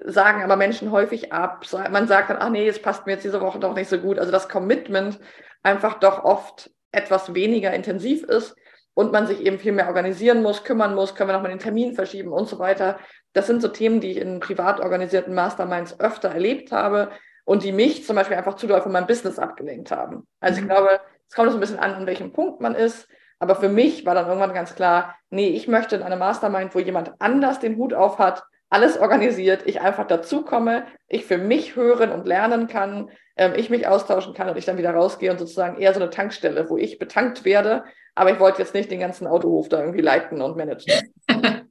sagen 0.05 0.43
aber 0.43 0.55
Menschen 0.55 0.91
häufig 0.91 1.31
ab. 1.31 1.65
Man 1.91 2.07
sagt 2.07 2.29
dann, 2.29 2.37
ach 2.39 2.49
nee, 2.49 2.67
es 2.67 2.81
passt 2.81 3.05
mir 3.05 3.13
jetzt 3.13 3.23
diese 3.23 3.41
Woche 3.41 3.59
doch 3.59 3.73
nicht 3.73 3.89
so 3.89 3.97
gut. 3.97 4.19
Also 4.19 4.31
das 4.31 4.49
Commitment 4.49 5.19
einfach 5.63 5.99
doch 5.99 6.23
oft 6.23 6.69
etwas 6.91 7.33
weniger 7.33 7.73
intensiv 7.73 8.23
ist 8.23 8.55
und 8.93 9.11
man 9.11 9.27
sich 9.27 9.41
eben 9.41 9.59
viel 9.59 9.71
mehr 9.71 9.87
organisieren 9.87 10.41
muss, 10.41 10.63
kümmern 10.63 10.95
muss, 10.95 11.15
können 11.15 11.29
wir 11.29 11.33
nochmal 11.33 11.51
den 11.51 11.59
Termin 11.59 11.93
verschieben 11.93 12.33
und 12.33 12.47
so 12.47 12.59
weiter. 12.59 12.99
Das 13.33 13.47
sind 13.47 13.61
so 13.61 13.67
Themen, 13.67 14.01
die 14.01 14.11
ich 14.11 14.17
in 14.17 14.39
privat 14.39 14.79
organisierten 14.79 15.33
Masterminds 15.33 15.99
öfter 15.99 16.29
erlebt 16.29 16.71
habe, 16.71 17.11
und 17.47 17.63
die 17.63 17.71
mich 17.71 18.05
zum 18.05 18.17
Beispiel 18.17 18.35
einfach 18.35 18.57
zu 18.57 18.67
doll 18.67 18.81
von 18.81 18.91
meinem 18.91 19.07
Business 19.07 19.39
abgelenkt 19.39 19.89
haben. 19.89 20.27
Also 20.41 20.57
ich 20.57 20.65
mhm. 20.65 20.69
glaube, 20.69 20.99
es 21.29 21.33
kommt 21.33 21.49
so 21.49 21.57
ein 21.57 21.61
bisschen 21.61 21.79
an, 21.79 21.93
an 21.93 22.05
welchem 22.05 22.33
Punkt 22.33 22.59
man 22.59 22.75
ist. 22.75 23.07
Aber 23.39 23.55
für 23.55 23.69
mich 23.69 24.05
war 24.05 24.15
dann 24.15 24.27
irgendwann 24.27 24.53
ganz 24.53 24.75
klar, 24.75 25.15
nee, 25.29 25.47
ich 25.47 25.69
möchte 25.69 25.95
in 25.95 26.03
eine 26.03 26.17
Mastermind, 26.17 26.75
wo 26.75 26.79
jemand 26.79 27.13
anders 27.19 27.61
den 27.61 27.77
Hut 27.77 27.93
auf 27.93 28.19
hat 28.19 28.43
alles 28.69 28.97
organisiert, 28.97 29.63
ich 29.65 29.81
einfach 29.81 30.07
dazukomme, 30.07 30.85
ich 31.07 31.25
für 31.25 31.37
mich 31.37 31.75
hören 31.75 32.11
und 32.11 32.27
lernen 32.27 32.67
kann, 32.67 33.09
ähm, 33.37 33.53
ich 33.55 33.69
mich 33.69 33.87
austauschen 33.87 34.33
kann 34.33 34.49
und 34.49 34.57
ich 34.57 34.65
dann 34.65 34.77
wieder 34.77 34.91
rausgehe 34.91 35.31
und 35.31 35.39
sozusagen 35.39 35.79
eher 35.79 35.93
so 35.93 36.01
eine 36.01 36.09
Tankstelle, 36.09 36.69
wo 36.69 36.77
ich 36.77 36.99
betankt 36.99 37.45
werde, 37.45 37.83
aber 38.15 38.31
ich 38.31 38.39
wollte 38.39 38.59
jetzt 38.59 38.73
nicht 38.73 38.91
den 38.91 38.99
ganzen 38.99 39.27
Autohof 39.27 39.69
da 39.69 39.79
irgendwie 39.79 40.01
leiten 40.01 40.41
und 40.41 40.57
managen. 40.57 40.93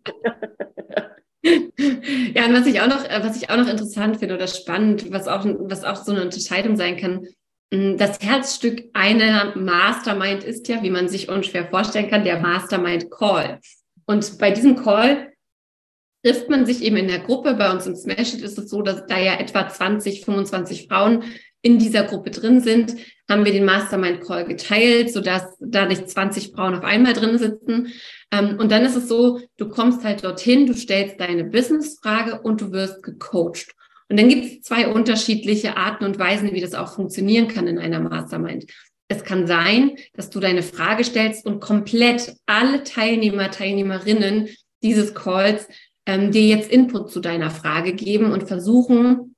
ja, 2.35 2.47
und 2.47 2.55
was 2.55 2.67
ich 2.67 2.81
auch 2.81 2.88
noch, 2.88 3.05
äh, 3.05 3.21
was 3.23 3.37
ich 3.37 3.50
auch 3.50 3.57
noch 3.57 3.69
interessant 3.69 4.19
finde 4.19 4.35
oder 4.35 4.47
spannend, 4.47 5.11
was 5.12 5.29
auch, 5.29 5.45
was 5.45 5.85
auch 5.85 5.97
so 5.97 6.12
eine 6.12 6.23
Unterscheidung 6.23 6.76
sein 6.76 6.97
kann, 6.97 7.26
mm, 7.71 7.97
das 7.97 8.21
Herzstück 8.21 8.85
einer 8.93 9.57
Mastermind 9.57 10.45
ist 10.45 10.69
ja, 10.69 10.83
wie 10.83 10.91
man 10.91 11.09
sich 11.09 11.29
unschwer 11.29 11.67
vorstellen 11.67 12.11
kann, 12.11 12.25
der 12.25 12.41
Mastermind 12.41 13.11
Call. 13.11 13.61
Und 14.07 14.38
bei 14.38 14.50
diesem 14.50 14.76
Call 14.76 15.33
trifft 16.26 16.50
man 16.50 16.66
sich 16.66 16.83
eben 16.83 16.97
in 16.97 17.06
der 17.06 17.21
Gruppe. 17.21 17.54
Bei 17.54 17.71
uns 17.71 17.87
im 17.87 17.95
Smash 17.95 18.35
ist 18.35 18.59
es 18.59 18.68
so, 18.68 18.83
dass 18.83 19.06
da 19.06 19.16
ja 19.16 19.38
etwa 19.38 19.68
20, 19.68 20.25
25 20.25 20.88
Frauen 20.88 21.23
in 21.62 21.78
dieser 21.78 22.02
Gruppe 22.02 22.30
drin 22.30 22.61
sind, 22.61 22.97
haben 23.28 23.45
wir 23.45 23.52
den 23.52 23.64
Mastermind 23.64 24.21
Call 24.23 24.45
geteilt, 24.45 25.12
sodass 25.12 25.56
da 25.61 25.87
nicht 25.87 26.11
20 26.11 26.52
Frauen 26.52 26.75
auf 26.75 26.83
einmal 26.83 27.12
drin 27.12 27.38
sitzen. 27.38 27.92
Ähm, 28.33 28.56
und 28.59 28.73
dann 28.73 28.85
ist 28.85 28.97
es 28.97 29.09
so, 29.09 29.40
du 29.56 29.68
kommst 29.68 30.02
halt 30.02 30.25
dorthin, 30.25 30.66
du 30.66 30.75
stellst 30.75 31.21
deine 31.21 31.45
Businessfrage 31.45 32.40
und 32.40 32.61
du 32.61 32.73
wirst 32.73 33.04
gecoacht. 33.04 33.73
Und 34.09 34.18
dann 34.18 34.28
gibt 34.28 34.47
es 34.47 34.62
zwei 34.62 34.88
unterschiedliche 34.88 35.76
Arten 35.76 36.04
und 36.04 36.18
Weisen, 36.18 36.52
wie 36.52 36.61
das 36.61 36.75
auch 36.75 36.95
funktionieren 36.95 37.47
kann 37.47 37.68
in 37.68 37.78
einer 37.78 38.00
Mastermind. 38.00 38.66
Es 39.09 39.23
kann 39.23 39.47
sein, 39.47 39.92
dass 40.14 40.30
du 40.30 40.40
deine 40.40 40.64
Frage 40.64 41.04
stellst 41.04 41.47
und 41.47 41.61
komplett 41.61 42.35
alle 42.47 42.83
Teilnehmer, 42.83 43.52
Teilnehmerinnen 43.52 44.49
dieses 44.83 45.14
Calls 45.14 45.68
ähm, 46.06 46.30
dir 46.30 46.42
jetzt 46.42 46.70
Input 46.70 47.10
zu 47.10 47.20
deiner 47.20 47.50
Frage 47.50 47.92
geben 47.92 48.32
und 48.32 48.44
versuchen, 48.48 49.36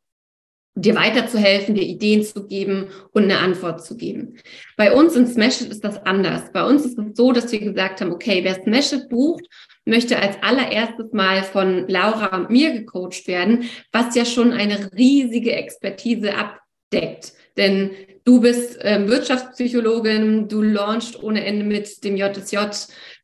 dir 0.74 0.94
weiterzuhelfen, 0.94 1.74
dir 1.74 1.82
Ideen 1.82 2.22
zu 2.22 2.46
geben 2.46 2.88
und 3.12 3.24
eine 3.24 3.38
Antwort 3.38 3.84
zu 3.84 3.96
geben. 3.96 4.38
Bei 4.76 4.92
uns 4.92 5.16
in 5.16 5.26
Smashit 5.26 5.70
ist 5.70 5.82
das 5.82 5.98
anders. 6.06 6.52
Bei 6.52 6.64
uns 6.64 6.84
ist 6.84 6.98
es 6.98 7.16
so, 7.16 7.32
dass 7.32 7.50
wir 7.50 7.58
gesagt 7.58 8.00
haben, 8.00 8.12
okay, 8.12 8.44
wer 8.44 8.54
Smashit 8.62 9.08
bucht, 9.08 9.44
möchte 9.84 10.18
als 10.18 10.36
allererstes 10.42 11.12
mal 11.12 11.42
von 11.42 11.88
Laura 11.88 12.36
und 12.36 12.50
mir 12.50 12.72
gecoacht 12.72 13.26
werden, 13.26 13.64
was 13.90 14.14
ja 14.14 14.24
schon 14.24 14.52
eine 14.52 14.92
riesige 14.92 15.52
Expertise 15.52 16.32
abdeckt. 16.34 17.32
Denn 17.58 17.90
du 18.24 18.40
bist 18.40 18.78
ähm, 18.82 19.08
Wirtschaftspsychologin, 19.08 20.48
du 20.48 20.62
launchst 20.62 21.22
ohne 21.22 21.44
Ende 21.44 21.64
mit 21.64 22.02
dem 22.04 22.16
JSJ 22.16 22.58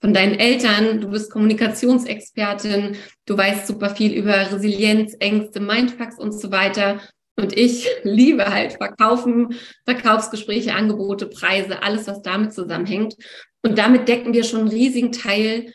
von 0.00 0.12
deinen 0.12 0.38
Eltern, 0.38 1.00
du 1.00 1.08
bist 1.08 1.30
Kommunikationsexpertin, 1.30 2.96
du 3.24 3.38
weißt 3.38 3.66
super 3.66 3.90
viel 3.90 4.12
über 4.12 4.52
Resilienz, 4.52 5.16
Ängste, 5.20 5.60
Mindfucks 5.60 6.18
und 6.18 6.32
so 6.32 6.50
weiter. 6.50 7.00
Und 7.36 7.56
ich 7.56 7.88
liebe 8.02 8.46
halt 8.46 8.74
Verkaufen, 8.74 9.54
Verkaufsgespräche, 9.86 10.74
Angebote, 10.74 11.26
Preise, 11.26 11.82
alles, 11.82 12.06
was 12.06 12.20
damit 12.20 12.52
zusammenhängt. 12.52 13.14
Und 13.62 13.78
damit 13.78 14.08
decken 14.08 14.34
wir 14.34 14.44
schon 14.44 14.60
einen 14.60 14.68
riesigen 14.68 15.12
Teil 15.12 15.72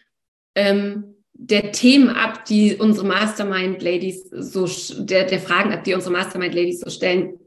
ähm, 0.55 1.15
der 1.33 1.71
Themen 1.71 2.09
ab, 2.09 2.43
die 2.45 2.75
unsere 2.75 3.07
Mastermind-Ladies 3.07 4.29
so, 4.29 4.67
der, 4.99 5.23
der 5.23 5.39
Fragen 5.39 5.71
ab, 5.71 5.85
die 5.85 5.93
unsere 5.93 6.11
Mastermind-Ladies 6.11 6.81
so 6.81 6.89
stellen. 6.89 7.38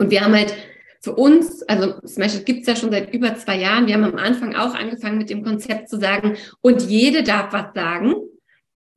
Und 0.00 0.10
wir 0.10 0.22
haben 0.22 0.34
halt 0.34 0.54
für 1.00 1.14
uns, 1.14 1.62
also 1.62 1.94
Smash 2.06 2.34
It 2.34 2.46
gibt 2.46 2.62
es 2.62 2.66
ja 2.66 2.74
schon 2.74 2.90
seit 2.90 3.14
über 3.14 3.36
zwei 3.36 3.58
Jahren. 3.58 3.86
Wir 3.86 3.94
haben 3.94 4.04
am 4.04 4.16
Anfang 4.16 4.56
auch 4.56 4.74
angefangen 4.74 5.18
mit 5.18 5.30
dem 5.30 5.44
Konzept 5.44 5.88
zu 5.88 5.98
sagen, 5.98 6.36
und 6.60 6.82
jede 6.82 7.22
darf 7.22 7.52
was 7.52 7.72
sagen 7.74 8.14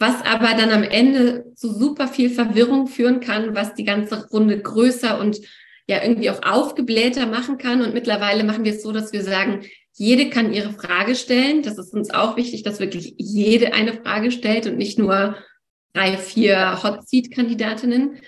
was 0.03 0.21
aber 0.25 0.53
dann 0.57 0.71
am 0.71 0.83
Ende 0.83 1.45
zu 1.55 1.71
super 1.71 2.09
viel 2.09 2.29
Verwirrung 2.29 2.87
führen 2.87 3.21
kann, 3.21 3.55
was 3.55 3.73
die 3.73 3.85
ganze 3.85 4.27
Runde 4.29 4.61
größer 4.61 5.17
und 5.17 5.39
ja 5.87 6.03
irgendwie 6.03 6.29
auch 6.29 6.43
aufgeblähter 6.43 7.25
machen 7.25 7.57
kann. 7.57 7.81
Und 7.81 7.93
mittlerweile 7.93 8.43
machen 8.43 8.65
wir 8.65 8.73
es 8.73 8.83
so, 8.83 8.91
dass 8.91 9.13
wir 9.13 9.23
sagen, 9.23 9.61
jede 9.93 10.29
kann 10.29 10.53
ihre 10.53 10.73
Frage 10.73 11.15
stellen. 11.15 11.61
Das 11.61 11.77
ist 11.77 11.93
uns 11.93 12.09
auch 12.09 12.35
wichtig, 12.35 12.63
dass 12.63 12.81
wirklich 12.81 13.15
jede 13.17 13.73
eine 13.73 13.93
Frage 13.93 14.31
stellt 14.31 14.67
und 14.67 14.77
nicht 14.77 14.99
nur 14.99 15.37
drei, 15.93 16.17
vier 16.17 16.83
Hot 16.83 17.07
Seat 17.07 17.31
Kandidatinnen. 17.31 18.19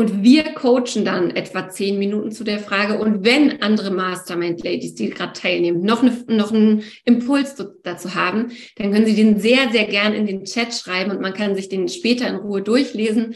Und 0.00 0.22
wir 0.22 0.54
coachen 0.54 1.04
dann 1.04 1.30
etwa 1.36 1.68
zehn 1.68 1.98
Minuten 1.98 2.32
zu 2.32 2.42
der 2.42 2.58
Frage. 2.58 2.98
Und 2.98 3.22
wenn 3.22 3.60
andere 3.60 3.90
Mastermind-Ladies, 3.90 4.94
die 4.94 5.10
gerade 5.10 5.34
teilnehmen, 5.34 5.82
noch, 5.82 6.02
eine, 6.02 6.24
noch 6.26 6.54
einen 6.54 6.84
Impuls 7.04 7.54
dazu 7.82 8.14
haben, 8.14 8.50
dann 8.76 8.92
können 8.92 9.04
sie 9.04 9.14
den 9.14 9.38
sehr, 9.38 9.70
sehr 9.70 9.84
gern 9.84 10.14
in 10.14 10.24
den 10.24 10.44
Chat 10.44 10.72
schreiben 10.72 11.10
und 11.10 11.20
man 11.20 11.34
kann 11.34 11.54
sich 11.54 11.68
den 11.68 11.86
später 11.90 12.26
in 12.28 12.36
Ruhe 12.36 12.62
durchlesen. 12.62 13.34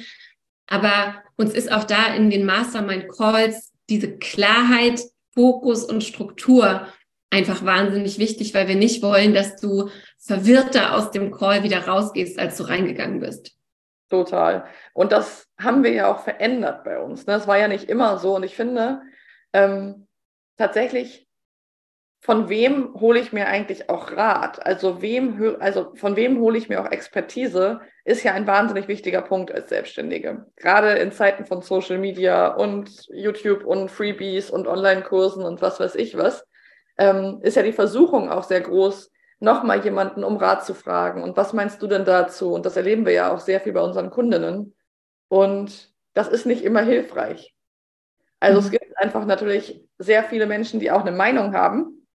Aber 0.67 1.23
uns 1.37 1.53
ist 1.53 1.71
auch 1.71 1.85
da 1.85 2.15
in 2.15 2.31
den 2.31 2.47
Mastermind-Calls 2.47 3.73
diese 3.91 4.17
Klarheit, 4.17 5.03
Fokus 5.35 5.85
und 5.85 6.03
Struktur 6.03 6.89
einfach 7.29 7.63
wahnsinnig 7.67 8.19
wichtig, 8.19 8.55
weil 8.55 8.69
wir 8.69 8.77
nicht 8.77 9.03
wollen, 9.03 9.35
dass 9.35 9.57
du 9.57 9.91
verwirrter 10.19 10.97
aus 10.97 11.11
dem 11.11 11.31
Call 11.31 11.63
wieder 11.63 11.87
rausgehst, 11.87 12.39
als 12.39 12.57
du 12.57 12.63
reingegangen 12.63 13.21
bist. 13.21 13.54
Total. 14.15 14.65
Und 14.93 15.11
das 15.11 15.49
haben 15.61 15.83
wir 15.83 15.93
ja 15.93 16.07
auch 16.07 16.21
verändert 16.21 16.85
bei 16.85 17.01
uns. 17.01 17.25
Das 17.25 17.43
ne? 17.43 17.49
war 17.49 17.59
ja 17.59 17.67
nicht 17.67 17.91
immer 17.91 18.19
so. 18.19 18.37
Und 18.37 18.45
ich 18.45 18.55
finde 18.55 19.03
ähm, 19.53 20.07
tatsächlich, 20.57 21.29
von 22.21 22.49
wem 22.49 22.95
hole 22.95 23.19
ich 23.19 23.33
mir 23.33 23.49
eigentlich 23.49 23.91
auch 23.91 24.13
Rat? 24.13 24.65
Also, 24.65 25.03
wem, 25.03 25.57
also 25.59 25.97
von 25.97 26.15
wem 26.15 26.39
hole 26.39 26.57
ich 26.57 26.69
mir 26.69 26.81
auch 26.81 26.93
Expertise, 26.93 27.81
ist 28.05 28.23
ja 28.23 28.33
ein 28.35 28.47
wahnsinnig 28.47 28.87
wichtiger 28.87 29.21
Punkt 29.21 29.51
als 29.51 29.69
Selbstständige. 29.69 30.47
Gerade 30.55 30.91
in 30.93 31.11
Zeiten 31.11 31.45
von 31.45 31.61
Social 31.61 31.99
Media 31.99 32.55
und 32.55 33.09
YouTube 33.13 33.65
und 33.65 33.91
Freebies 33.91 34.49
und 34.49 34.69
Online-Kursen 34.69 35.43
und 35.43 35.61
was 35.61 35.81
weiß 35.81 35.97
ich 35.97 36.17
was, 36.17 36.47
ähm, 36.99 37.41
ist 37.43 37.57
ja 37.57 37.65
die 37.65 37.73
Versuchung 37.73 38.31
auch 38.31 38.45
sehr 38.45 38.61
groß, 38.61 39.11
nochmal 39.41 39.85
jemanden 39.85 40.25
um 40.25 40.37
Rat 40.37 40.65
zu 40.65 40.75
fragen. 40.75 41.23
Und 41.23 41.37
was 41.37 41.53
meinst 41.53 41.83
du 41.83 41.87
denn 41.87 42.05
dazu? 42.05 42.53
Und 42.53 42.67
das 42.67 42.77
erleben 42.77 43.07
wir 43.07 43.13
ja 43.13 43.33
auch 43.33 43.41
sehr 43.41 43.61
viel 43.61 43.73
bei 43.73 43.81
unseren 43.81 44.11
Kundinnen. 44.11 44.75
Und 45.29 45.93
das 46.15 46.29
ist 46.29 46.47
nicht 46.47 46.65
immer 46.65 46.83
hilfreich. 46.83 47.55
Also 48.41 48.61
mhm. 48.61 48.67
es 48.67 48.71
gibt 48.73 48.99
einfach 48.99 49.25
natürlich 49.27 49.83
sehr 49.99 50.25
viele 50.25 50.47
Menschen, 50.47 50.81
die 50.81 50.91
auch 50.91 51.01
eine 51.01 51.13
Meinung 51.13 51.55
haben. 51.55 52.07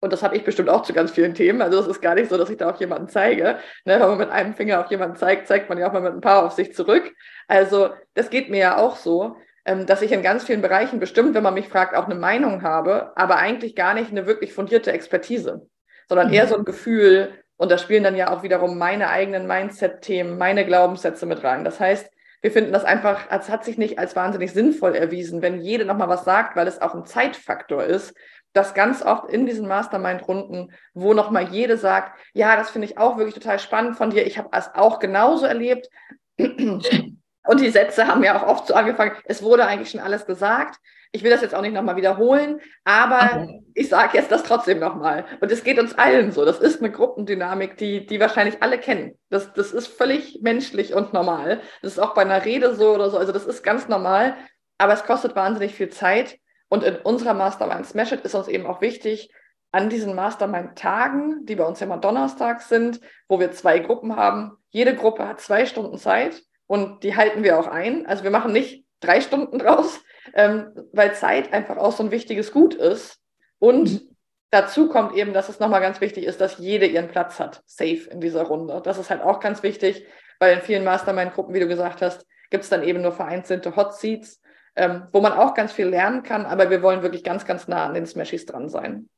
Und 0.00 0.12
das 0.12 0.22
habe 0.22 0.36
ich 0.36 0.44
bestimmt 0.44 0.68
auch 0.68 0.82
zu 0.82 0.92
ganz 0.92 1.10
vielen 1.10 1.34
Themen. 1.34 1.60
Also 1.60 1.80
es 1.80 1.88
ist 1.88 2.00
gar 2.00 2.14
nicht 2.14 2.30
so, 2.30 2.36
dass 2.36 2.50
ich 2.50 2.56
da 2.56 2.70
auf 2.70 2.78
jemanden 2.78 3.08
zeige. 3.08 3.58
Ne, 3.84 3.94
wenn 3.94 4.08
man 4.08 4.18
mit 4.18 4.30
einem 4.30 4.54
Finger 4.54 4.80
auf 4.80 4.90
jemanden 4.90 5.16
zeigt, 5.16 5.48
zeigt 5.48 5.68
man 5.68 5.78
ja 5.78 5.88
auch 5.88 5.92
mal 5.92 6.02
mit 6.02 6.12
ein 6.12 6.20
paar 6.20 6.44
auf 6.44 6.52
sich 6.52 6.74
zurück. 6.74 7.12
Also 7.48 7.90
das 8.14 8.30
geht 8.30 8.48
mir 8.48 8.58
ja 8.58 8.76
auch 8.76 8.96
so, 8.96 9.36
ähm, 9.64 9.86
dass 9.86 10.02
ich 10.02 10.12
in 10.12 10.22
ganz 10.22 10.44
vielen 10.44 10.62
Bereichen 10.62 11.00
bestimmt, 11.00 11.34
wenn 11.34 11.42
man 11.42 11.54
mich 11.54 11.68
fragt, 11.68 11.96
auch 11.96 12.04
eine 12.04 12.14
Meinung 12.14 12.62
habe, 12.62 13.12
aber 13.16 13.36
eigentlich 13.36 13.74
gar 13.74 13.94
nicht 13.94 14.10
eine 14.10 14.26
wirklich 14.26 14.52
fundierte 14.52 14.92
Expertise 14.92 15.68
sondern 16.08 16.32
eher 16.32 16.44
mhm. 16.44 16.48
so 16.48 16.56
ein 16.56 16.64
Gefühl. 16.64 17.32
Und 17.56 17.70
da 17.70 17.78
spielen 17.78 18.04
dann 18.04 18.16
ja 18.16 18.32
auch 18.32 18.42
wiederum 18.42 18.78
meine 18.78 19.10
eigenen 19.10 19.46
Mindset-Themen, 19.46 20.38
meine 20.38 20.64
Glaubenssätze 20.64 21.26
mit 21.26 21.42
rein. 21.42 21.64
Das 21.64 21.80
heißt, 21.80 22.10
wir 22.40 22.52
finden 22.52 22.72
das 22.72 22.84
einfach, 22.84 23.26
es 23.30 23.48
hat 23.48 23.64
sich 23.64 23.78
nicht 23.78 23.98
als 23.98 24.14
wahnsinnig 24.14 24.52
sinnvoll 24.52 24.94
erwiesen, 24.94 25.42
wenn 25.42 25.60
jede 25.60 25.84
nochmal 25.84 26.08
was 26.08 26.24
sagt, 26.24 26.56
weil 26.56 26.68
es 26.68 26.80
auch 26.80 26.94
ein 26.94 27.04
Zeitfaktor 27.04 27.82
ist, 27.82 28.14
dass 28.52 28.74
ganz 28.74 29.02
oft 29.02 29.28
in 29.28 29.46
diesen 29.46 29.66
Mastermind-Runden, 29.66 30.72
wo 30.94 31.14
nochmal 31.14 31.48
jede 31.48 31.76
sagt, 31.76 32.18
ja, 32.32 32.56
das 32.56 32.70
finde 32.70 32.86
ich 32.86 32.96
auch 32.96 33.16
wirklich 33.16 33.34
total 33.34 33.58
spannend 33.58 33.96
von 33.96 34.10
dir, 34.10 34.26
ich 34.26 34.38
habe 34.38 34.48
es 34.52 34.70
auch 34.74 35.00
genauso 35.00 35.46
erlebt. 35.46 35.88
Und 36.38 37.60
die 37.60 37.70
Sätze 37.70 38.06
haben 38.06 38.22
ja 38.22 38.36
auch 38.36 38.46
oft 38.46 38.66
so 38.66 38.74
angefangen, 38.74 39.12
es 39.24 39.42
wurde 39.42 39.66
eigentlich 39.66 39.90
schon 39.90 40.00
alles 40.00 40.26
gesagt. 40.26 40.78
Ich 41.12 41.22
will 41.22 41.30
das 41.30 41.40
jetzt 41.40 41.54
auch 41.54 41.62
nicht 41.62 41.72
nochmal 41.72 41.96
wiederholen, 41.96 42.60
aber 42.84 43.42
okay. 43.42 43.62
ich 43.74 43.88
sage 43.88 44.18
jetzt 44.18 44.30
das 44.30 44.42
trotzdem 44.42 44.78
nochmal. 44.78 45.24
Und 45.40 45.50
es 45.50 45.64
geht 45.64 45.78
uns 45.78 45.96
allen 45.96 46.32
so. 46.32 46.44
Das 46.44 46.58
ist 46.58 46.80
eine 46.80 46.90
Gruppendynamik, 46.90 47.76
die, 47.76 48.06
die 48.06 48.20
wahrscheinlich 48.20 48.62
alle 48.62 48.78
kennen. 48.78 49.18
Das, 49.30 49.52
das 49.54 49.72
ist 49.72 49.86
völlig 49.86 50.40
menschlich 50.42 50.94
und 50.94 51.12
normal. 51.12 51.60
Das 51.82 51.92
ist 51.92 51.98
auch 51.98 52.14
bei 52.14 52.22
einer 52.22 52.44
Rede 52.44 52.74
so 52.74 52.94
oder 52.94 53.10
so. 53.10 53.16
Also 53.18 53.32
das 53.32 53.46
ist 53.46 53.62
ganz 53.62 53.88
normal, 53.88 54.36
aber 54.76 54.92
es 54.92 55.04
kostet 55.04 55.34
wahnsinnig 55.34 55.74
viel 55.74 55.88
Zeit. 55.88 56.38
Und 56.68 56.84
in 56.84 56.96
unserer 56.96 57.34
Mastermind 57.34 57.86
Smash 57.86 58.12
It 58.12 58.20
ist 58.20 58.34
uns 58.34 58.48
eben 58.48 58.66
auch 58.66 58.82
wichtig, 58.82 59.30
an 59.70 59.90
diesen 59.90 60.14
Mastermind-Tagen, 60.14 61.44
die 61.44 61.56
bei 61.56 61.64
uns 61.64 61.80
ja 61.80 61.86
immer 61.86 61.98
donnerstags 61.98 62.68
sind, 62.68 63.00
wo 63.28 63.38
wir 63.38 63.52
zwei 63.52 63.78
Gruppen 63.80 64.16
haben. 64.16 64.56
Jede 64.70 64.94
Gruppe 64.94 65.28
hat 65.28 65.40
zwei 65.40 65.66
Stunden 65.66 65.98
Zeit 65.98 66.42
und 66.66 67.02
die 67.02 67.16
halten 67.16 67.42
wir 67.42 67.58
auch 67.58 67.66
ein. 67.66 68.06
Also 68.06 68.24
wir 68.24 68.30
machen 68.30 68.52
nicht 68.52 68.86
drei 69.00 69.20
Stunden 69.20 69.58
draus, 69.58 70.02
ähm, 70.34 70.72
weil 70.92 71.14
Zeit 71.14 71.52
einfach 71.52 71.76
auch 71.76 71.92
so 71.92 72.02
ein 72.02 72.10
wichtiges 72.10 72.52
Gut 72.52 72.74
ist. 72.74 73.18
Und 73.58 73.92
mhm. 73.92 74.16
dazu 74.50 74.88
kommt 74.88 75.16
eben, 75.16 75.32
dass 75.32 75.48
es 75.48 75.60
nochmal 75.60 75.80
ganz 75.80 76.00
wichtig 76.00 76.24
ist, 76.24 76.40
dass 76.40 76.58
jede 76.58 76.86
ihren 76.86 77.08
Platz 77.08 77.38
hat, 77.38 77.62
safe 77.66 78.08
in 78.10 78.20
dieser 78.20 78.42
Runde. 78.42 78.80
Das 78.84 78.98
ist 78.98 79.10
halt 79.10 79.22
auch 79.22 79.40
ganz 79.40 79.62
wichtig, 79.62 80.04
weil 80.38 80.54
in 80.54 80.62
vielen 80.62 80.84
Mastermind-Gruppen, 80.84 81.54
wie 81.54 81.60
du 81.60 81.68
gesagt 81.68 82.02
hast, 82.02 82.26
gibt 82.50 82.64
es 82.64 82.70
dann 82.70 82.82
eben 82.82 83.02
nur 83.02 83.12
vereinzelte 83.12 83.76
Hot 83.76 83.94
Seats, 83.94 84.40
ähm, 84.76 85.04
wo 85.12 85.20
man 85.20 85.32
auch 85.32 85.54
ganz 85.54 85.72
viel 85.72 85.86
lernen 85.86 86.22
kann, 86.22 86.46
aber 86.46 86.70
wir 86.70 86.82
wollen 86.82 87.02
wirklich 87.02 87.24
ganz, 87.24 87.44
ganz 87.44 87.68
nah 87.68 87.86
an 87.86 87.94
den 87.94 88.06
Smashies 88.06 88.46
dran 88.46 88.68
sein. 88.68 89.08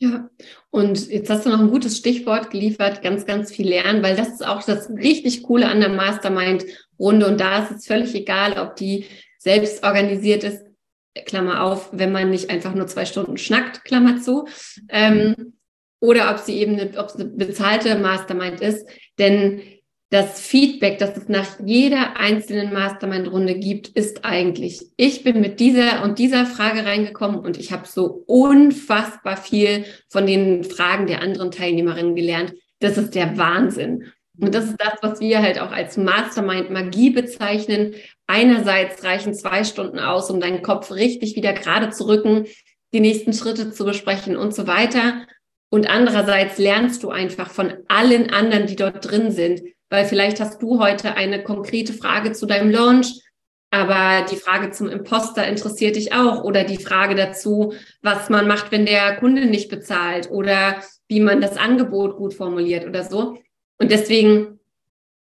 Ja, 0.00 0.30
und 0.70 1.08
jetzt 1.08 1.28
hast 1.28 1.44
du 1.44 1.50
noch 1.50 1.58
ein 1.58 1.70
gutes 1.70 1.98
Stichwort 1.98 2.50
geliefert, 2.50 3.02
ganz, 3.02 3.26
ganz 3.26 3.50
viel 3.50 3.68
lernen, 3.68 4.02
weil 4.02 4.14
das 4.14 4.28
ist 4.28 4.46
auch 4.46 4.62
das 4.62 4.88
richtig 4.90 5.42
Coole 5.42 5.66
an 5.66 5.80
der 5.80 5.88
Mastermind-Runde. 5.88 7.26
Und 7.26 7.40
da 7.40 7.64
ist 7.64 7.72
es 7.72 7.86
völlig 7.86 8.14
egal, 8.14 8.60
ob 8.60 8.76
die 8.76 9.06
selbst 9.38 9.82
organisiert 9.84 10.44
ist, 10.44 10.64
Klammer 11.26 11.62
auf, 11.62 11.90
wenn 11.92 12.12
man 12.12 12.30
nicht 12.30 12.50
einfach 12.50 12.74
nur 12.74 12.86
zwei 12.86 13.04
Stunden 13.04 13.38
schnackt, 13.38 13.84
Klammer 13.84 14.20
zu, 14.20 14.46
ähm, 14.88 15.54
oder 16.00 16.30
ob 16.30 16.38
sie 16.38 16.58
eben 16.58 16.78
eine, 16.78 16.98
ob 16.98 17.08
es 17.08 17.16
eine 17.16 17.24
bezahlte 17.24 17.96
Mastermind 17.96 18.60
ist. 18.60 18.88
Denn 19.18 19.62
das 20.10 20.40
Feedback, 20.40 20.98
das 20.98 21.16
es 21.16 21.28
nach 21.28 21.58
jeder 21.64 22.16
einzelnen 22.16 22.72
Mastermind-Runde 22.72 23.56
gibt, 23.56 23.88
ist 23.88 24.24
eigentlich, 24.24 24.86
ich 24.96 25.22
bin 25.22 25.40
mit 25.40 25.60
dieser 25.60 26.02
und 26.02 26.18
dieser 26.18 26.46
Frage 26.46 26.86
reingekommen 26.86 27.40
und 27.40 27.58
ich 27.58 27.72
habe 27.72 27.86
so 27.86 28.24
unfassbar 28.26 29.36
viel 29.36 29.84
von 30.08 30.26
den 30.26 30.64
Fragen 30.64 31.06
der 31.06 31.20
anderen 31.20 31.50
Teilnehmerinnen 31.50 32.14
gelernt. 32.14 32.54
Das 32.80 32.96
ist 32.96 33.14
der 33.14 33.36
Wahnsinn. 33.36 34.04
Und 34.40 34.54
das 34.54 34.66
ist 34.66 34.76
das, 34.78 34.94
was 35.02 35.20
wir 35.20 35.42
halt 35.42 35.60
auch 35.60 35.72
als 35.72 35.96
Mastermind-Magie 35.96 37.10
bezeichnen. 37.10 37.94
Einerseits 38.28 39.02
reichen 39.02 39.34
zwei 39.34 39.64
Stunden 39.64 39.98
aus, 39.98 40.30
um 40.30 40.38
deinen 40.38 40.62
Kopf 40.62 40.92
richtig 40.92 41.34
wieder 41.34 41.52
gerade 41.52 41.90
zu 41.90 42.06
rücken, 42.06 42.46
die 42.92 43.00
nächsten 43.00 43.32
Schritte 43.32 43.72
zu 43.72 43.84
besprechen 43.84 44.36
und 44.36 44.54
so 44.54 44.68
weiter. 44.68 45.26
Und 45.70 45.90
andererseits 45.90 46.58
lernst 46.58 47.02
du 47.02 47.10
einfach 47.10 47.50
von 47.50 47.74
allen 47.88 48.30
anderen, 48.30 48.66
die 48.66 48.76
dort 48.76 49.10
drin 49.10 49.32
sind 49.32 49.62
weil 49.90 50.04
vielleicht 50.04 50.40
hast 50.40 50.62
du 50.62 50.80
heute 50.80 51.14
eine 51.14 51.42
konkrete 51.42 51.92
Frage 51.92 52.32
zu 52.32 52.46
deinem 52.46 52.70
Launch, 52.70 53.22
aber 53.70 54.26
die 54.30 54.36
Frage 54.36 54.70
zum 54.70 54.88
Imposter 54.88 55.46
interessiert 55.46 55.96
dich 55.96 56.12
auch 56.12 56.42
oder 56.44 56.64
die 56.64 56.78
Frage 56.78 57.14
dazu, 57.14 57.74
was 58.02 58.30
man 58.30 58.46
macht, 58.46 58.70
wenn 58.70 58.86
der 58.86 59.16
Kunde 59.16 59.46
nicht 59.46 59.68
bezahlt 59.68 60.30
oder 60.30 60.82
wie 61.08 61.20
man 61.20 61.40
das 61.40 61.56
Angebot 61.56 62.16
gut 62.16 62.34
formuliert 62.34 62.86
oder 62.86 63.04
so. 63.04 63.38
Und 63.78 63.90
deswegen, 63.90 64.57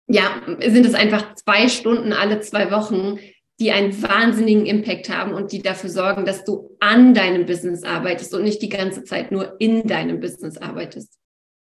ja, 0.07 0.41
sind 0.61 0.85
es 0.85 0.93
einfach 0.93 1.35
zwei 1.35 1.67
Stunden 1.67 2.13
alle 2.13 2.39
zwei 2.39 2.71
Wochen, 2.71 3.19
die 3.59 3.71
einen 3.71 4.01
wahnsinnigen 4.03 4.65
Impact 4.65 5.09
haben 5.09 5.33
und 5.33 5.51
die 5.51 5.61
dafür 5.61 5.89
sorgen, 5.89 6.25
dass 6.25 6.43
du 6.43 6.77
an 6.79 7.13
deinem 7.13 7.45
Business 7.45 7.83
arbeitest 7.83 8.33
und 8.33 8.43
nicht 8.43 8.61
die 8.61 8.69
ganze 8.69 9.03
Zeit 9.03 9.31
nur 9.31 9.55
in 9.59 9.87
deinem 9.87 10.19
Business 10.19 10.57
arbeitest. 10.57 11.17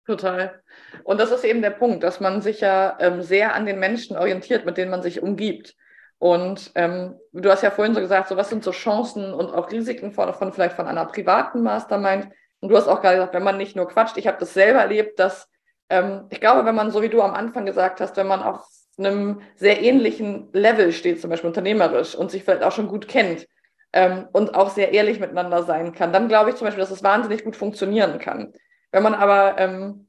Total. 0.05 0.63
Und 1.05 1.19
das 1.19 1.31
ist 1.31 1.45
eben 1.45 1.63
der 1.63 1.71
Punkt, 1.71 2.03
dass 2.03 2.21
man 2.21 2.41
sich 2.41 2.61
ja 2.61 2.97
ähm, 3.01 3.23
sehr 3.23 3.55
an 3.55 3.67
den 3.67 3.79
Menschen 3.79 4.17
orientiert, 4.17 4.65
mit 4.65 4.77
denen 4.77 4.91
man 4.91 5.03
sich 5.03 5.23
umgibt. 5.23 5.75
Und 6.19 6.71
ähm, 6.75 7.17
du 7.33 7.51
hast 7.51 7.63
ja 7.63 7.71
vorhin 7.71 7.95
so 7.95 8.01
gesagt, 8.01 8.29
so 8.29 8.37
was 8.37 8.49
sind 8.49 8.65
so 8.65 8.71
Chancen 8.71 9.35
und 9.35 9.51
auch 9.51 9.71
Risiken 9.71 10.13
von, 10.13 10.33
von 10.35 10.53
vielleicht 10.53 10.77
von 10.77 10.87
einer 10.87 11.05
privaten 11.07 11.63
Mastermind. 11.63 12.29
Und 12.61 12.69
du 12.69 12.77
hast 12.77 12.89
auch 12.89 13.01
gerade 13.01 13.17
gesagt, 13.17 13.35
wenn 13.35 13.43
man 13.43 13.59
nicht 13.59 13.77
nur 13.77 13.89
quatscht, 13.89 14.17
ich 14.17 14.27
habe 14.27 14.39
das 14.39 14.55
selber 14.55 14.81
erlebt, 14.81 15.19
dass 15.19 15.49
ähm, 15.89 16.27
ich 16.31 16.41
glaube, 16.41 16.65
wenn 16.65 16.75
man, 16.75 16.91
so 16.91 17.03
wie 17.03 17.09
du 17.09 17.23
am 17.23 17.35
Anfang 17.35 17.67
gesagt 17.67 18.01
hast, 18.01 18.17
wenn 18.17 18.27
man 18.27 18.43
auf 18.43 18.67
einem 18.99 19.41
sehr 19.57 19.83
ähnlichen 19.83 20.49
Level 20.53 20.93
steht, 20.93 21.21
zum 21.21 21.31
Beispiel 21.31 21.49
unternehmerisch 21.49 22.15
und 22.15 22.31
sich 22.31 22.45
vielleicht 22.45 22.63
auch 22.63 22.73
schon 22.73 22.89
gut 22.89 23.09
kennt 23.09 23.47
ähm, 23.93 24.27
und 24.33 24.55
auch 24.55 24.71
sehr 24.71 24.93
ehrlich 24.93 25.21
miteinander 25.21 25.63
sein 25.63 25.93
kann, 25.93 26.13
dann 26.13 26.29
glaube 26.29 26.51
ich 26.51 26.57
zum 26.57 26.67
Beispiel, 26.67 26.83
dass 26.83 26.91
es 26.91 27.03
wahnsinnig 27.03 27.45
gut 27.45 27.57
funktionieren 27.57 28.19
kann. 28.19 28.53
Wenn 28.93 29.03
man 29.03 29.15
aber, 29.15 29.59
ähm, 29.59 30.09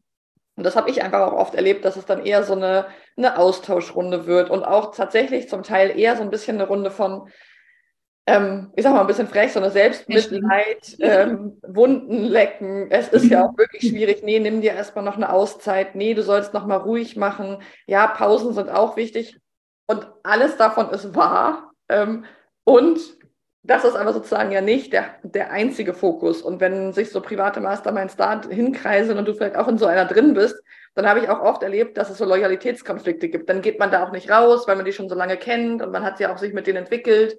und 0.55 0.65
das 0.65 0.75
habe 0.75 0.89
ich 0.89 1.03
einfach 1.03 1.19
auch 1.19 1.33
oft 1.33 1.53
erlebt, 1.53 1.85
dass 1.85 1.97
es 1.97 2.05
dann 2.05 2.25
eher 2.25 2.43
so 2.43 2.53
eine, 2.53 2.87
eine 3.15 3.37
Austauschrunde 3.37 4.25
wird 4.25 4.49
und 4.49 4.63
auch 4.63 4.95
tatsächlich 4.95 5.49
zum 5.49 5.63
Teil 5.63 5.97
eher 5.99 6.15
so 6.15 6.23
ein 6.23 6.31
bisschen 6.31 6.57
eine 6.57 6.67
Runde 6.67 6.89
von, 6.89 7.29
ähm, 8.27 8.71
ich 8.75 8.83
sag 8.83 8.93
mal 8.93 9.01
ein 9.01 9.07
bisschen 9.07 9.29
frech, 9.29 9.53
so 9.53 9.59
eine 9.59 9.71
Selbstmitleid, 9.71 10.97
ähm, 10.99 11.59
Wunden 11.65 12.25
lecken. 12.25 12.91
Es 12.91 13.07
ist 13.07 13.25
ja 13.25 13.45
auch 13.45 13.57
wirklich 13.57 13.89
schwierig. 13.89 14.21
Nee, 14.21 14.39
nimm 14.39 14.59
dir 14.59 14.73
erstmal 14.73 15.05
noch 15.05 15.15
eine 15.15 15.31
Auszeit. 15.31 15.95
Nee, 15.95 16.13
du 16.13 16.21
sollst 16.21 16.53
noch 16.53 16.65
mal 16.65 16.75
ruhig 16.75 17.15
machen. 17.15 17.61
Ja, 17.85 18.05
Pausen 18.07 18.53
sind 18.53 18.69
auch 18.69 18.97
wichtig. 18.97 19.39
Und 19.87 20.05
alles 20.23 20.57
davon 20.57 20.89
ist 20.89 21.15
wahr. 21.15 21.71
Ähm, 21.87 22.25
und 22.65 22.99
das 23.63 23.85
ist 23.85 23.95
aber 23.95 24.11
sozusagen 24.11 24.51
ja 24.51 24.59
nicht 24.59 24.91
der, 24.91 25.15
der 25.23 25.51
einzige 25.51 25.93
Fokus. 25.93 26.41
Und 26.41 26.59
wenn 26.59 26.91
sich 26.91 27.11
so 27.11 27.21
private 27.21 27.61
Masterminds 27.61 28.17
da 28.17 28.41
hinkreisen 28.41 29.17
und 29.17 29.25
du 29.25 29.35
vielleicht 29.35 29.55
auch 29.55 29.69
in 29.69 29.77
so 29.77 29.85
einer 29.85 30.03
drin 30.03 30.33
bist, 30.33 30.61
dann 30.95 31.07
habe 31.07 31.19
ich 31.19 31.29
auch 31.29 31.41
oft 31.41 31.63
erlebt, 31.63 31.97
dass 31.97 32.09
es 32.09 32.17
so 32.17 32.25
Loyalitätskonflikte 32.25 33.29
gibt. 33.29 33.49
Dann 33.49 33.61
geht 33.61 33.79
man 33.79 33.91
da 33.91 34.03
auch 34.03 34.11
nicht 34.11 34.29
raus, 34.29 34.67
weil 34.67 34.75
man 34.75 34.85
die 34.85 34.93
schon 34.93 35.07
so 35.07 35.15
lange 35.15 35.37
kennt 35.37 35.81
und 35.81 35.91
man 35.91 36.03
hat 36.03 36.19
ja 36.19 36.33
auch 36.33 36.37
sich 36.37 36.53
mit 36.53 36.67
denen 36.67 36.79
entwickelt. 36.79 37.37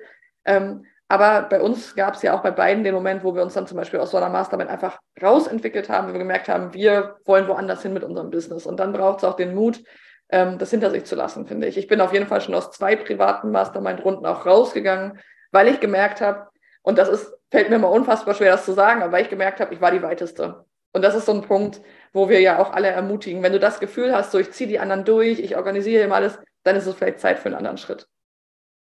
Ähm, 0.49 0.87
aber 1.09 1.43
bei 1.43 1.61
uns 1.61 1.95
gab 1.95 2.15
es 2.15 2.23
ja 2.23 2.35
auch 2.35 2.43
bei 2.43 2.51
beiden 2.51 2.85
den 2.85 2.95
Moment, 2.95 3.23
wo 3.23 3.35
wir 3.35 3.43
uns 3.43 3.55
dann 3.55 3.67
zum 3.67 3.77
Beispiel 3.77 4.01
aus 4.01 4.11
so 4.11 4.17
einer 4.17 4.29
Mastermind 4.29 4.71
einfach 4.71 4.99
rausentwickelt 5.23 5.89
haben, 5.89 6.09
wo 6.09 6.13
wir 6.13 6.19
gemerkt 6.19 6.49
haben, 6.49 6.75
wir 6.75 7.17
wollen 7.25 7.49
woanders 7.49 7.83
hin 7.83 7.93
mit 7.93 8.03
unserem 8.03 8.31
Business. 8.31 8.67
Und 8.67 8.79
dann 8.79 8.93
braucht 8.93 9.19
es 9.19 9.25
auch 9.25 9.37
den 9.37 9.55
Mut, 9.55 9.83
ähm, 10.31 10.59
das 10.59 10.71
hinter 10.71 10.91
sich 10.91 11.05
zu 11.05 11.15
lassen, 11.15 11.47
finde 11.47 11.67
ich. 11.67 11.79
Ich 11.79 11.87
bin 11.87 12.01
auf 12.01 12.13
jeden 12.13 12.27
Fall 12.27 12.41
schon 12.41 12.55
aus 12.55 12.71
zwei 12.71 12.97
privaten 12.97 13.51
Mastermind-Runden 13.51 14.27
auch 14.27 14.45
rausgegangen, 14.45 15.19
weil 15.51 15.69
ich 15.69 15.81
gemerkt 15.81 16.21
habe, 16.21 16.49
und 16.83 16.99
das 16.99 17.09
ist, 17.09 17.35
fällt 17.51 17.71
mir 17.71 17.77
immer 17.77 17.91
unfassbar 17.91 18.35
schwer, 18.35 18.53
das 18.53 18.65
zu 18.65 18.73
sagen, 18.73 19.03
aber 19.03 19.13
weil 19.13 19.23
ich 19.23 19.31
gemerkt 19.31 19.61
habe, 19.61 19.73
ich 19.75 19.81
war 19.81 19.91
die 19.91 20.03
weiteste. 20.03 20.65
Und 20.93 21.03
das 21.03 21.15
ist 21.15 21.27
so 21.27 21.33
ein 21.33 21.43
Punkt, 21.43 21.81
wo 22.13 22.29
wir 22.29 22.41
ja 22.41 22.59
auch 22.59 22.73
alle 22.73 22.89
ermutigen. 22.89 23.43
Wenn 23.43 23.53
du 23.53 23.61
das 23.61 23.81
Gefühl 23.81 24.15
hast, 24.15 24.33
so 24.33 24.39
ich 24.39 24.51
ziehe 24.53 24.69
die 24.69 24.79
anderen 24.79 25.05
durch, 25.05 25.39
ich 25.39 25.57
organisiere 25.57 26.05
immer 26.05 26.17
alles, 26.17 26.39
dann 26.65 26.77
ist 26.77 26.87
es 26.87 26.95
vielleicht 26.95 27.21
Zeit 27.21 27.39
für 27.39 27.47
einen 27.47 27.55
anderen 27.55 27.79
Schritt. 27.79 28.09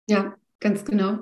Ja, 0.09 0.35
ganz 0.61 0.85
genau. 0.85 1.19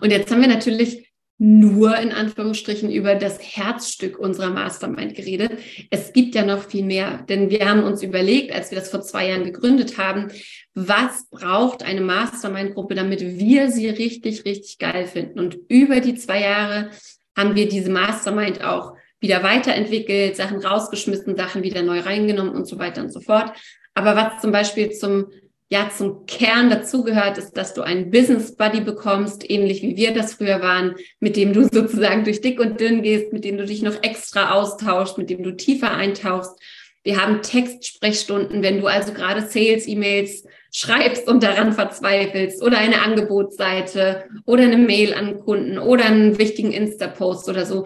Und 0.00 0.10
jetzt 0.10 0.30
haben 0.30 0.40
wir 0.40 0.48
natürlich 0.48 1.04
nur 1.36 1.96
in 1.98 2.12
Anführungsstrichen 2.12 2.90
über 2.92 3.16
das 3.16 3.38
Herzstück 3.40 4.18
unserer 4.18 4.50
Mastermind 4.50 5.16
geredet. 5.16 5.58
Es 5.90 6.12
gibt 6.12 6.34
ja 6.36 6.44
noch 6.44 6.62
viel 6.62 6.84
mehr, 6.84 7.24
denn 7.28 7.50
wir 7.50 7.68
haben 7.68 7.82
uns 7.82 8.02
überlegt, 8.02 8.52
als 8.54 8.70
wir 8.70 8.78
das 8.78 8.90
vor 8.90 9.02
zwei 9.02 9.28
Jahren 9.28 9.44
gegründet 9.44 9.98
haben, 9.98 10.28
was 10.74 11.28
braucht 11.30 11.82
eine 11.82 12.02
Mastermind-Gruppe, 12.02 12.94
damit 12.94 13.20
wir 13.20 13.70
sie 13.70 13.88
richtig, 13.88 14.44
richtig 14.44 14.78
geil 14.78 15.06
finden. 15.06 15.40
Und 15.40 15.58
über 15.68 16.00
die 16.00 16.14
zwei 16.14 16.40
Jahre 16.40 16.90
haben 17.36 17.56
wir 17.56 17.68
diese 17.68 17.90
Mastermind 17.90 18.62
auch 18.62 18.94
wieder 19.18 19.42
weiterentwickelt, 19.42 20.36
Sachen 20.36 20.64
rausgeschmissen, 20.64 21.36
Sachen 21.36 21.64
wieder 21.64 21.82
neu 21.82 22.00
reingenommen 22.00 22.54
und 22.54 22.68
so 22.68 22.78
weiter 22.78 23.02
und 23.02 23.12
so 23.12 23.20
fort. 23.20 23.52
Aber 23.94 24.14
was 24.14 24.40
zum 24.40 24.52
Beispiel 24.52 24.90
zum 24.92 25.26
ja 25.68 25.90
zum 25.90 26.26
Kern 26.26 26.70
dazugehört, 26.70 27.38
ist, 27.38 27.52
dass 27.52 27.74
du 27.74 27.82
einen 27.82 28.10
Business 28.10 28.56
Buddy 28.56 28.80
bekommst, 28.80 29.48
ähnlich 29.48 29.82
wie 29.82 29.96
wir 29.96 30.12
das 30.12 30.34
früher 30.34 30.60
waren, 30.60 30.94
mit 31.20 31.36
dem 31.36 31.52
du 31.52 31.62
sozusagen 31.72 32.24
durch 32.24 32.40
dick 32.40 32.60
und 32.60 32.80
dünn 32.80 33.02
gehst, 33.02 33.32
mit 33.32 33.44
dem 33.44 33.56
du 33.56 33.64
dich 33.64 33.82
noch 33.82 34.02
extra 34.02 34.52
austauschst, 34.52 35.18
mit 35.18 35.30
dem 35.30 35.42
du 35.42 35.52
tiefer 35.52 35.92
eintauchst. 35.92 36.58
Wir 37.02 37.20
haben 37.20 37.42
Textsprechstunden, 37.42 38.62
wenn 38.62 38.80
du 38.80 38.86
also 38.86 39.12
gerade 39.12 39.42
Sales-E-Mails 39.42 40.44
schreibst 40.72 41.28
und 41.28 41.42
daran 41.42 41.72
verzweifelst 41.72 42.62
oder 42.62 42.78
eine 42.78 43.02
Angebotsseite 43.02 44.24
oder 44.46 44.64
eine 44.64 44.78
Mail 44.78 45.14
an 45.14 45.38
Kunden 45.38 45.78
oder 45.78 46.06
einen 46.06 46.38
wichtigen 46.38 46.72
Insta-Post 46.72 47.48
oder 47.48 47.66
so 47.66 47.84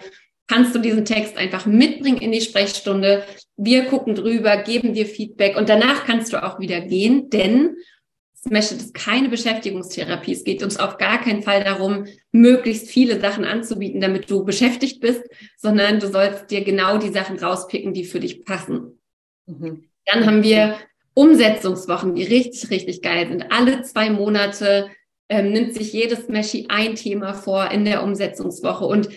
kannst 0.49 0.75
du 0.75 0.79
diesen 0.79 1.05
Text 1.05 1.37
einfach 1.37 1.65
mitbringen 1.65 2.21
in 2.21 2.31
die 2.31 2.41
Sprechstunde. 2.41 3.23
Wir 3.55 3.85
gucken 3.85 4.15
drüber, 4.15 4.57
geben 4.57 4.93
dir 4.93 5.05
Feedback 5.05 5.55
und 5.55 5.69
danach 5.69 6.05
kannst 6.05 6.33
du 6.33 6.43
auch 6.43 6.59
wieder 6.59 6.81
gehen, 6.81 7.29
denn 7.29 7.77
Smash 8.35 8.71
ist 8.71 8.93
keine 8.93 9.29
Beschäftigungstherapie. 9.29 10.31
Es 10.31 10.45
geht 10.45 10.63
uns 10.63 10.77
auf 10.77 10.97
gar 10.97 11.21
keinen 11.21 11.43
Fall 11.43 11.63
darum, 11.63 12.05
möglichst 12.31 12.89
viele 12.89 13.19
Sachen 13.19 13.43
anzubieten, 13.43 13.99
damit 13.99 14.31
du 14.31 14.45
beschäftigt 14.45 15.01
bist, 15.01 15.23
sondern 15.57 15.99
du 15.99 16.07
sollst 16.07 16.49
dir 16.49 16.63
genau 16.63 16.97
die 16.97 17.11
Sachen 17.11 17.37
rauspicken, 17.37 17.93
die 17.93 18.05
für 18.05 18.21
dich 18.21 18.45
passen. 18.45 18.99
Mhm. 19.45 19.83
Dann 20.05 20.25
haben 20.25 20.41
wir 20.41 20.77
Umsetzungswochen, 21.13 22.15
die 22.15 22.23
richtig, 22.23 22.71
richtig 22.71 23.01
geil 23.01 23.27
sind. 23.27 23.51
Alle 23.51 23.81
zwei 23.81 24.09
Monate 24.09 24.87
ähm, 25.27 25.51
nimmt 25.51 25.73
sich 25.73 25.91
jedes 25.91 26.25
Smashy 26.25 26.67
ein 26.69 26.95
Thema 26.95 27.33
vor 27.33 27.69
in 27.71 27.83
der 27.83 28.03
Umsetzungswoche 28.03 28.85
und 28.85 29.09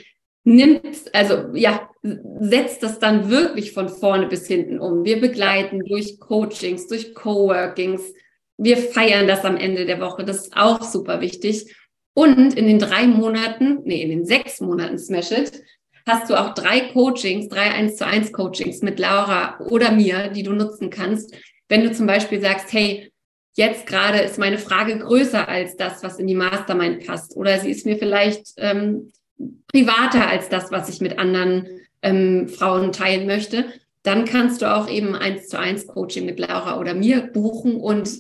nimmt, 0.45 1.15
also 1.15 1.55
ja, 1.55 1.89
setzt 2.03 2.83
das 2.83 2.99
dann 2.99 3.31
wirklich 3.31 3.73
von 3.73 3.89
vorne 3.89 4.27
bis 4.27 4.47
hinten 4.47 4.81
um. 4.81 5.05
Wir 5.05 5.21
begleiten 5.21 5.81
durch 5.85 6.19
Coachings, 6.19 6.89
durch 6.89 7.15
Coworkings. 7.15 8.13
Wir 8.59 8.77
feiern 8.77 9.29
das 9.29 9.45
am 9.45 9.57
Ende 9.57 9.87
der 9.87 10.01
Woche. 10.01 10.25
Das 10.25 10.47
ist 10.47 10.57
auch 10.57 10.83
super 10.83 11.21
wichtig. 11.21 11.75
Und 12.15 12.55
in 12.55 12.67
den 12.67 12.79
drei 12.79 13.07
Monaten, 13.07 13.81
nee, 13.85 14.03
in 14.03 14.11
den 14.11 14.27
sechs 14.27 14.61
Monaten 14.61 14.99
Smash 14.99 15.31
It, 15.31 15.63
hast 16.07 16.29
du 16.29 16.35
auch 16.35 16.55
drei 16.55 16.81
Coachings, 16.93 17.49
drei 17.49 17.71
1 17.71 17.97
zu 17.97 18.07
1 18.07 18.33
Coachings 18.33 18.83
mit 18.83 18.99
Laura 18.99 19.59
oder 19.61 19.93
mir, 19.93 20.29
die 20.29 20.43
du 20.43 20.53
nutzen 20.53 20.91
kannst. 20.91 21.35
Wenn 21.69 21.85
du 21.85 21.93
zum 21.93 22.07
Beispiel 22.07 22.41
sagst, 22.41 22.73
hey, 22.73 23.11
jetzt 23.55 23.87
gerade 23.87 24.19
ist 24.19 24.39
meine 24.39 24.59
Frage 24.59 24.99
größer 24.99 25.49
als 25.49 25.77
das, 25.77 26.03
was 26.03 26.19
in 26.19 26.27
die 26.27 26.35
Mastermind 26.35 27.07
passt. 27.07 27.37
Oder 27.37 27.59
sie 27.61 27.71
ist 27.71 27.87
mir 27.87 27.97
vielleicht 27.97 28.49
ähm, 28.57 29.13
privater 29.69 30.29
als 30.29 30.49
das, 30.49 30.71
was 30.71 30.89
ich 30.89 31.01
mit 31.01 31.19
anderen 31.19 31.69
ähm, 32.03 32.49
Frauen 32.49 32.93
teilen 32.93 33.27
möchte, 33.27 33.65
dann 34.03 34.25
kannst 34.25 34.63
du 34.63 34.75
auch 34.75 34.89
eben 34.89 35.15
eins 35.15 35.49
zu 35.49 35.59
eins 35.59 35.87
Coaching 35.87 36.27
mit 36.27 36.39
Laura 36.39 36.79
oder 36.79 36.95
mir 36.95 37.23
buchen 37.23 37.77
und 37.77 38.11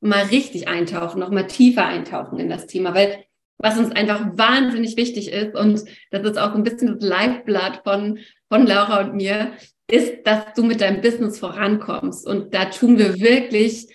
mal 0.00 0.24
richtig 0.24 0.68
eintauchen, 0.68 1.20
noch 1.20 1.30
mal 1.30 1.46
tiefer 1.46 1.86
eintauchen 1.86 2.38
in 2.38 2.48
das 2.48 2.66
Thema, 2.66 2.94
weil 2.94 3.24
was 3.58 3.76
uns 3.76 3.90
einfach 3.90 4.24
wahnsinnig 4.36 4.96
wichtig 4.96 5.32
ist 5.32 5.56
und 5.56 5.84
das 6.10 6.22
ist 6.22 6.38
auch 6.38 6.54
ein 6.54 6.62
bisschen 6.62 6.98
das 6.98 7.08
Lifeblood 7.08 7.80
von 7.82 8.20
von 8.48 8.66
Laura 8.66 9.00
und 9.00 9.14
mir, 9.14 9.52
ist, 9.90 10.26
dass 10.26 10.52
du 10.54 10.64
mit 10.64 10.80
deinem 10.80 11.00
Business 11.00 11.38
vorankommst. 11.38 12.26
Und 12.26 12.54
da 12.54 12.66
tun 12.66 12.98
wir 12.98 13.20
wirklich 13.20 13.88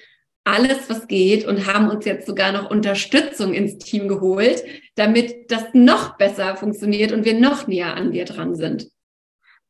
alles, 0.44 0.90
was 0.90 1.08
geht 1.08 1.46
und 1.46 1.68
haben 1.74 1.90
uns 1.90 2.06
jetzt 2.06 2.28
sogar 2.28 2.52
noch 2.52 2.70
Unterstützung 2.70 3.54
ins 3.54 3.78
Team 3.78 4.08
geholt, 4.08 4.64
damit 4.96 5.52
das 5.52 5.74
noch 5.74 6.18
besser 6.18 6.56
funktioniert 6.56 7.12
und 7.12 7.26
wir 7.26 7.40
noch 7.40 7.68
näher 7.68 7.96
an 7.96 8.12
dir 8.12 8.26
dran 8.26 8.56
sind. 8.56 8.88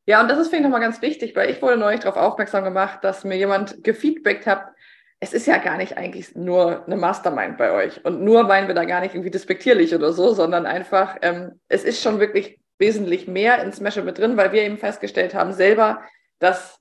Ja, 0.06 0.20
und 0.20 0.28
das 0.28 0.38
ist, 0.38 0.48
finde 0.48 0.58
ich, 0.58 0.62
nochmal 0.64 0.80
ganz 0.80 1.00
wichtig, 1.00 1.34
weil 1.34 1.48
ich 1.48 1.62
wurde 1.62 1.78
neulich 1.78 2.00
darauf 2.00 2.16
aufmerksam 2.16 2.64
gemacht, 2.64 2.98
dass 3.02 3.24
mir 3.24 3.36
jemand 3.36 3.82
gefeedbackt 3.84 4.46
hat, 4.46 4.66
es 5.20 5.32
ist 5.32 5.46
ja 5.46 5.56
gar 5.56 5.78
nicht 5.78 5.96
eigentlich 5.96 6.34
nur 6.34 6.84
eine 6.84 6.96
Mastermind 6.96 7.56
bei 7.56 7.72
euch. 7.72 8.04
Und 8.04 8.22
nur 8.22 8.42
meinen 8.42 8.68
wir 8.68 8.74
da 8.74 8.84
gar 8.84 9.00
nicht 9.00 9.14
irgendwie 9.14 9.30
despektierlich 9.30 9.94
oder 9.94 10.12
so, 10.12 10.34
sondern 10.34 10.66
einfach, 10.66 11.16
ähm, 11.22 11.60
es 11.68 11.84
ist 11.84 12.02
schon 12.02 12.20
wirklich 12.20 12.58
wesentlich 12.78 13.26
mehr 13.26 13.62
in 13.62 13.72
Smasher 13.72 14.02
mit 14.02 14.18
drin, 14.18 14.36
weil 14.36 14.52
wir 14.52 14.62
eben 14.62 14.76
festgestellt 14.76 15.34
haben 15.34 15.52
selber, 15.52 16.02
dass 16.40 16.78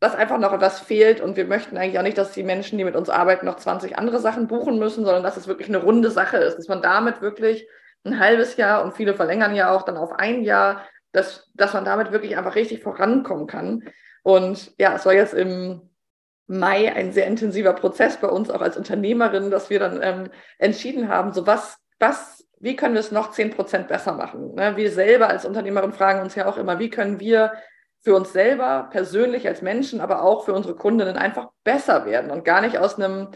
dass 0.00 0.14
einfach 0.14 0.38
noch 0.38 0.52
etwas 0.52 0.80
fehlt 0.80 1.20
und 1.20 1.36
wir 1.36 1.46
möchten 1.46 1.76
eigentlich 1.76 1.98
auch 1.98 2.02
nicht, 2.02 2.18
dass 2.18 2.32
die 2.32 2.42
Menschen, 2.42 2.76
die 2.76 2.84
mit 2.84 2.96
uns 2.96 3.08
arbeiten, 3.08 3.46
noch 3.46 3.56
20 3.56 3.96
andere 3.96 4.18
Sachen 4.18 4.46
buchen 4.46 4.78
müssen, 4.78 5.04
sondern 5.04 5.22
dass 5.22 5.36
es 5.36 5.48
wirklich 5.48 5.68
eine 5.68 5.78
runde 5.78 6.10
Sache 6.10 6.36
ist, 6.36 6.58
dass 6.58 6.68
man 6.68 6.82
damit 6.82 7.22
wirklich 7.22 7.66
ein 8.04 8.20
halbes 8.20 8.56
Jahr 8.56 8.84
und 8.84 8.94
viele 8.94 9.14
verlängern 9.14 9.54
ja 9.54 9.74
auch 9.74 9.82
dann 9.82 9.96
auf 9.96 10.12
ein 10.12 10.42
Jahr, 10.42 10.86
dass, 11.12 11.50
dass 11.54 11.72
man 11.72 11.84
damit 11.84 12.12
wirklich 12.12 12.36
einfach 12.36 12.54
richtig 12.54 12.82
vorankommen 12.82 13.46
kann. 13.46 13.84
Und 14.22 14.72
ja, 14.78 14.94
es 14.94 15.06
war 15.06 15.14
jetzt 15.14 15.34
im 15.34 15.88
Mai 16.46 16.94
ein 16.94 17.12
sehr 17.12 17.26
intensiver 17.26 17.72
Prozess 17.72 18.18
bei 18.18 18.28
uns, 18.28 18.50
auch 18.50 18.60
als 18.60 18.76
Unternehmerin, 18.76 19.50
dass 19.50 19.70
wir 19.70 19.80
dann 19.80 20.00
ähm, 20.02 20.28
entschieden 20.58 21.08
haben, 21.08 21.32
so 21.32 21.46
was, 21.46 21.78
was, 21.98 22.46
wie 22.60 22.76
können 22.76 22.94
wir 22.94 23.00
es 23.00 23.10
noch 23.10 23.32
10 23.32 23.50
Prozent 23.50 23.88
besser 23.88 24.12
machen? 24.12 24.54
Ne? 24.54 24.76
Wir 24.76 24.90
selber 24.92 25.28
als 25.28 25.44
Unternehmerin 25.44 25.92
fragen 25.92 26.20
uns 26.20 26.34
ja 26.34 26.46
auch 26.46 26.58
immer, 26.58 26.78
wie 26.78 26.90
können 26.90 27.18
wir 27.18 27.52
für 28.06 28.14
uns 28.14 28.32
selber 28.32 28.88
persönlich 28.92 29.48
als 29.48 29.62
Menschen, 29.62 30.00
aber 30.00 30.22
auch 30.22 30.44
für 30.44 30.52
unsere 30.52 30.76
Kundinnen 30.76 31.16
einfach 31.16 31.48
besser 31.64 32.06
werden 32.06 32.30
und 32.30 32.44
gar 32.44 32.60
nicht 32.60 32.78
aus 32.78 33.00
einem 33.00 33.30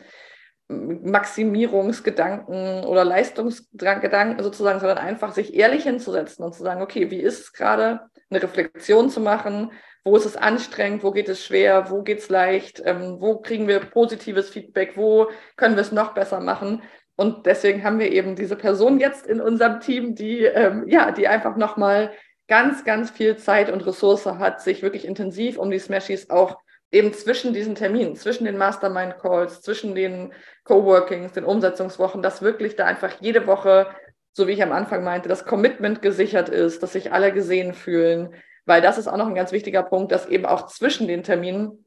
Maximierungsgedanken 0.69 2.85
oder 2.85 3.05
Leistungsgedanken 3.05 4.45
sozusagen, 4.45 4.79
sondern 4.79 4.99
einfach 4.99 5.33
sich 5.33 5.55
ehrlich 5.55 5.83
hinzusetzen 5.83 6.45
und 6.45 6.55
zu 6.55 6.63
sagen, 6.63 6.83
okay, 6.83 7.11
wie 7.11 7.19
ist 7.19 7.41
es 7.41 7.53
gerade, 7.53 8.03
eine 8.31 8.41
Reflexion 8.41 9.11
zu 9.11 9.21
machen, 9.21 9.73
wo 10.05 10.15
ist 10.15 10.25
es 10.25 10.37
anstrengend, 10.37 11.03
wo 11.03 11.11
geht 11.11 11.29
es 11.29 11.45
schwer, 11.45 11.91
wo 11.91 12.03
geht 12.03 12.21
es 12.21 12.29
leicht, 12.29 12.81
ähm, 12.85 13.17
wo 13.19 13.41
kriegen 13.41 13.67
wir 13.67 13.81
positives 13.81 14.51
Feedback, 14.51 14.97
wo 14.97 15.31
können 15.57 15.75
wir 15.75 15.83
es 15.83 15.91
noch 15.91 16.15
besser 16.15 16.39
machen. 16.39 16.85
Und 17.17 17.45
deswegen 17.45 17.83
haben 17.83 17.99
wir 17.99 18.13
eben 18.13 18.37
diese 18.37 18.55
Person 18.55 19.01
jetzt 19.01 19.27
in 19.27 19.41
unserem 19.41 19.81
Team, 19.81 20.15
die 20.15 20.45
ähm, 20.45 20.85
ja, 20.87 21.11
die 21.11 21.27
einfach 21.27 21.57
nochmal 21.57 22.13
ganz, 22.51 22.85
ganz 22.85 23.13
viel 23.13 23.37
Zeit 23.37 23.71
und 23.71 23.87
Ressource 23.87 24.27
hat, 24.27 24.61
sich 24.61 24.83
wirklich 24.83 25.07
intensiv 25.07 25.57
um 25.57 25.71
die 25.71 25.79
Smashies 25.79 26.31
auch 26.31 26.59
eben 26.91 27.13
zwischen 27.13 27.55
diesen 27.55 27.77
Terminen, 27.77 28.17
zwischen 28.17 28.45
den 28.45 28.59
Mastermind-Calls, 28.59 29.63
zwischen 29.63 29.95
den 29.95 30.33
Coworkings, 30.65 31.33
den 31.33 31.45
Umsetzungswochen, 31.45 32.23
dass 32.23 32.43
wirklich 32.43 32.75
da 32.75 32.87
einfach 32.87 33.13
jede 33.21 33.47
Woche, 33.47 33.87
so 34.33 34.49
wie 34.49 34.53
ich 34.53 34.63
am 34.65 34.73
Anfang 34.73 35.05
meinte, 35.05 35.29
das 35.29 35.45
Commitment 35.47 36.03
gesichert 36.03 36.49
ist, 36.49 36.83
dass 36.83 36.95
sich 36.95 37.13
alle 37.13 37.33
gesehen 37.33 37.73
fühlen, 37.73 38.35
weil 38.67 38.83
das 38.83 38.99
ist 38.99 39.07
auch 39.07 39.17
noch 39.17 39.29
ein 39.29 39.37
ganz 39.37 39.53
wichtiger 39.53 39.85
Punkt, 39.85 40.11
dass 40.11 40.27
eben 40.27 40.45
auch 40.45 40.67
zwischen 40.67 41.07
den 41.07 41.23
Terminen 41.23 41.85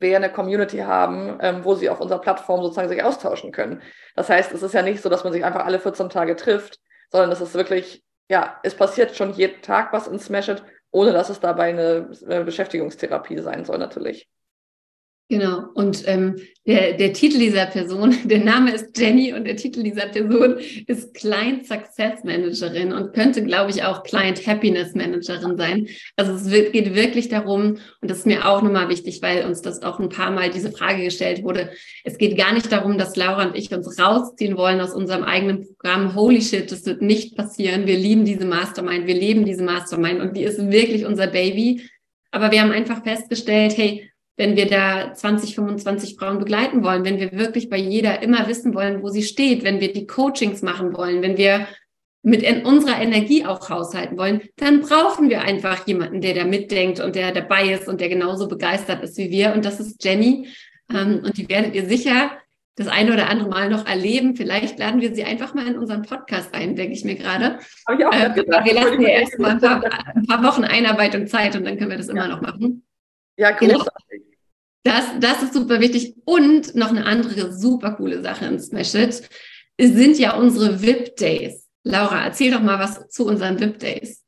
wir 0.00 0.16
eine 0.16 0.32
Community 0.32 0.78
haben, 0.78 1.38
ähm, 1.40 1.64
wo 1.64 1.76
sie 1.76 1.88
auf 1.88 2.00
unserer 2.00 2.20
Plattform 2.20 2.60
sozusagen 2.60 2.88
sich 2.88 3.04
austauschen 3.04 3.52
können. 3.52 3.80
Das 4.16 4.28
heißt, 4.28 4.50
es 4.50 4.64
ist 4.64 4.74
ja 4.74 4.82
nicht 4.82 5.00
so, 5.00 5.08
dass 5.08 5.22
man 5.22 5.32
sich 5.32 5.44
einfach 5.44 5.64
alle 5.64 5.78
14 5.78 6.10
Tage 6.10 6.34
trifft, 6.34 6.80
sondern 7.12 7.30
es 7.30 7.40
ist 7.40 7.54
wirklich 7.54 8.02
ja, 8.32 8.58
es 8.62 8.74
passiert 8.74 9.14
schon 9.14 9.34
jeden 9.34 9.60
Tag 9.60 9.92
was 9.92 10.08
in 10.08 10.18
Smash 10.18 10.50
ohne 10.90 11.12
dass 11.12 11.28
es 11.28 11.38
dabei 11.38 11.68
eine, 11.68 12.10
eine 12.26 12.44
Beschäftigungstherapie 12.44 13.38
sein 13.40 13.66
soll, 13.66 13.76
natürlich. 13.76 14.26
Genau. 15.32 15.64
Und 15.72 16.06
ähm, 16.08 16.36
der, 16.66 16.92
der 16.92 17.14
Titel 17.14 17.38
dieser 17.38 17.64
Person, 17.64 18.14
der 18.28 18.44
Name 18.44 18.70
ist 18.74 18.98
Jenny 18.98 19.32
und 19.32 19.44
der 19.44 19.56
Titel 19.56 19.82
dieser 19.82 20.08
Person 20.08 20.58
ist 20.86 21.14
Client 21.14 21.66
Success 21.66 22.22
Managerin 22.22 22.92
und 22.92 23.14
könnte, 23.14 23.42
glaube 23.42 23.70
ich, 23.70 23.82
auch 23.82 24.02
Client 24.02 24.46
Happiness 24.46 24.94
Managerin 24.94 25.56
sein. 25.56 25.88
Also 26.16 26.32
es 26.32 26.50
wird, 26.50 26.74
geht 26.74 26.94
wirklich 26.94 27.30
darum, 27.30 27.78
und 28.02 28.10
das 28.10 28.18
ist 28.18 28.26
mir 28.26 28.46
auch 28.46 28.60
nochmal 28.60 28.90
wichtig, 28.90 29.22
weil 29.22 29.46
uns 29.46 29.62
das 29.62 29.80
auch 29.80 29.98
ein 30.00 30.10
paar 30.10 30.30
Mal 30.30 30.50
diese 30.50 30.70
Frage 30.70 31.02
gestellt 31.02 31.42
wurde. 31.44 31.70
Es 32.04 32.18
geht 32.18 32.36
gar 32.36 32.52
nicht 32.52 32.70
darum, 32.70 32.98
dass 32.98 33.16
Laura 33.16 33.46
und 33.46 33.56
ich 33.56 33.72
uns 33.72 33.98
rausziehen 33.98 34.58
wollen 34.58 34.82
aus 34.82 34.92
unserem 34.92 35.24
eigenen 35.24 35.66
Programm. 35.66 36.14
Holy 36.14 36.42
shit, 36.42 36.70
das 36.70 36.84
wird 36.84 37.00
nicht 37.00 37.38
passieren. 37.38 37.86
Wir 37.86 37.96
lieben 37.96 38.26
diese 38.26 38.44
Mastermind, 38.44 39.06
wir 39.06 39.14
leben 39.14 39.46
diese 39.46 39.64
Mastermind 39.64 40.20
und 40.20 40.36
die 40.36 40.42
ist 40.42 40.70
wirklich 40.70 41.06
unser 41.06 41.28
Baby. 41.28 41.88
Aber 42.32 42.50
wir 42.50 42.60
haben 42.60 42.72
einfach 42.72 43.02
festgestellt, 43.02 43.78
hey, 43.78 44.11
wenn 44.36 44.56
wir 44.56 44.66
da 44.66 45.12
20, 45.12 45.54
25 45.54 46.16
Frauen 46.16 46.38
begleiten 46.38 46.82
wollen, 46.82 47.04
wenn 47.04 47.20
wir 47.20 47.32
wirklich 47.32 47.68
bei 47.68 47.76
jeder 47.76 48.22
immer 48.22 48.48
wissen 48.48 48.74
wollen, 48.74 49.02
wo 49.02 49.08
sie 49.08 49.22
steht, 49.22 49.62
wenn 49.62 49.80
wir 49.80 49.92
die 49.92 50.06
Coachings 50.06 50.62
machen 50.62 50.96
wollen, 50.96 51.22
wenn 51.22 51.36
wir 51.36 51.66
mit 52.22 52.64
unserer 52.64 53.00
Energie 53.00 53.44
auch 53.44 53.68
haushalten 53.68 54.16
wollen, 54.16 54.42
dann 54.56 54.80
brauchen 54.80 55.28
wir 55.28 55.42
einfach 55.42 55.86
jemanden, 55.86 56.20
der 56.20 56.34
da 56.34 56.44
mitdenkt 56.44 57.00
und 57.00 57.16
der 57.16 57.32
dabei 57.32 57.72
ist 57.72 57.88
und 57.88 58.00
der 58.00 58.08
genauso 58.08 58.46
begeistert 58.46 59.02
ist 59.02 59.18
wie 59.18 59.30
wir. 59.30 59.52
Und 59.52 59.64
das 59.64 59.80
ist 59.80 60.02
Jenny. 60.04 60.48
Ähm, 60.92 61.22
und 61.24 61.36
die 61.36 61.48
werdet 61.48 61.74
ihr 61.74 61.86
sicher 61.86 62.30
das 62.76 62.86
eine 62.86 63.12
oder 63.12 63.28
andere 63.28 63.48
Mal 63.48 63.68
noch 63.68 63.86
erleben. 63.86 64.36
Vielleicht 64.36 64.78
laden 64.78 65.00
wir 65.00 65.14
sie 65.14 65.24
einfach 65.24 65.52
mal 65.52 65.66
in 65.66 65.76
unseren 65.76 66.02
Podcast 66.02 66.54
ein, 66.54 66.76
denke 66.76 66.94
ich 66.94 67.04
mir 67.04 67.16
gerade. 67.16 67.58
Habe 67.88 67.98
ich 67.98 68.06
auch 68.06 68.12
äh, 68.12 68.34
Wir 68.36 68.74
lassen 68.74 69.02
ja 69.02 69.08
erst 69.08 69.38
mal 69.38 69.50
ein 69.50 69.60
paar, 69.60 69.82
ein 70.14 70.26
paar, 70.26 70.42
Wochen 70.44 70.64
Einarbeitung 70.64 71.26
Zeit 71.26 71.56
und 71.56 71.64
dann 71.64 71.76
können 71.76 71.90
wir 71.90 71.98
das 71.98 72.08
immer 72.08 72.28
noch 72.28 72.40
machen. 72.40 72.84
Ja, 73.42 73.50
genau. 73.50 73.78
großartig. 73.78 74.22
Genau. 74.22 74.28
Das, 74.84 75.04
das 75.18 75.42
ist 75.42 75.54
super 75.54 75.80
wichtig. 75.80 76.14
Und 76.24 76.76
noch 76.76 76.90
eine 76.90 77.06
andere 77.06 77.52
super 77.52 77.92
coole 77.94 78.22
Sache 78.22 78.46
in 78.46 78.60
Smash 78.60 78.94
It 78.94 79.28
sind 79.80 80.16
ja 80.18 80.36
unsere 80.36 80.80
VIP 80.80 81.16
Days. 81.16 81.68
Laura, 81.82 82.24
erzähl 82.24 82.52
doch 82.52 82.60
mal 82.60 82.78
was 82.78 83.08
zu 83.08 83.26
unseren 83.26 83.58
VIP 83.58 83.80
Days. 83.80 84.24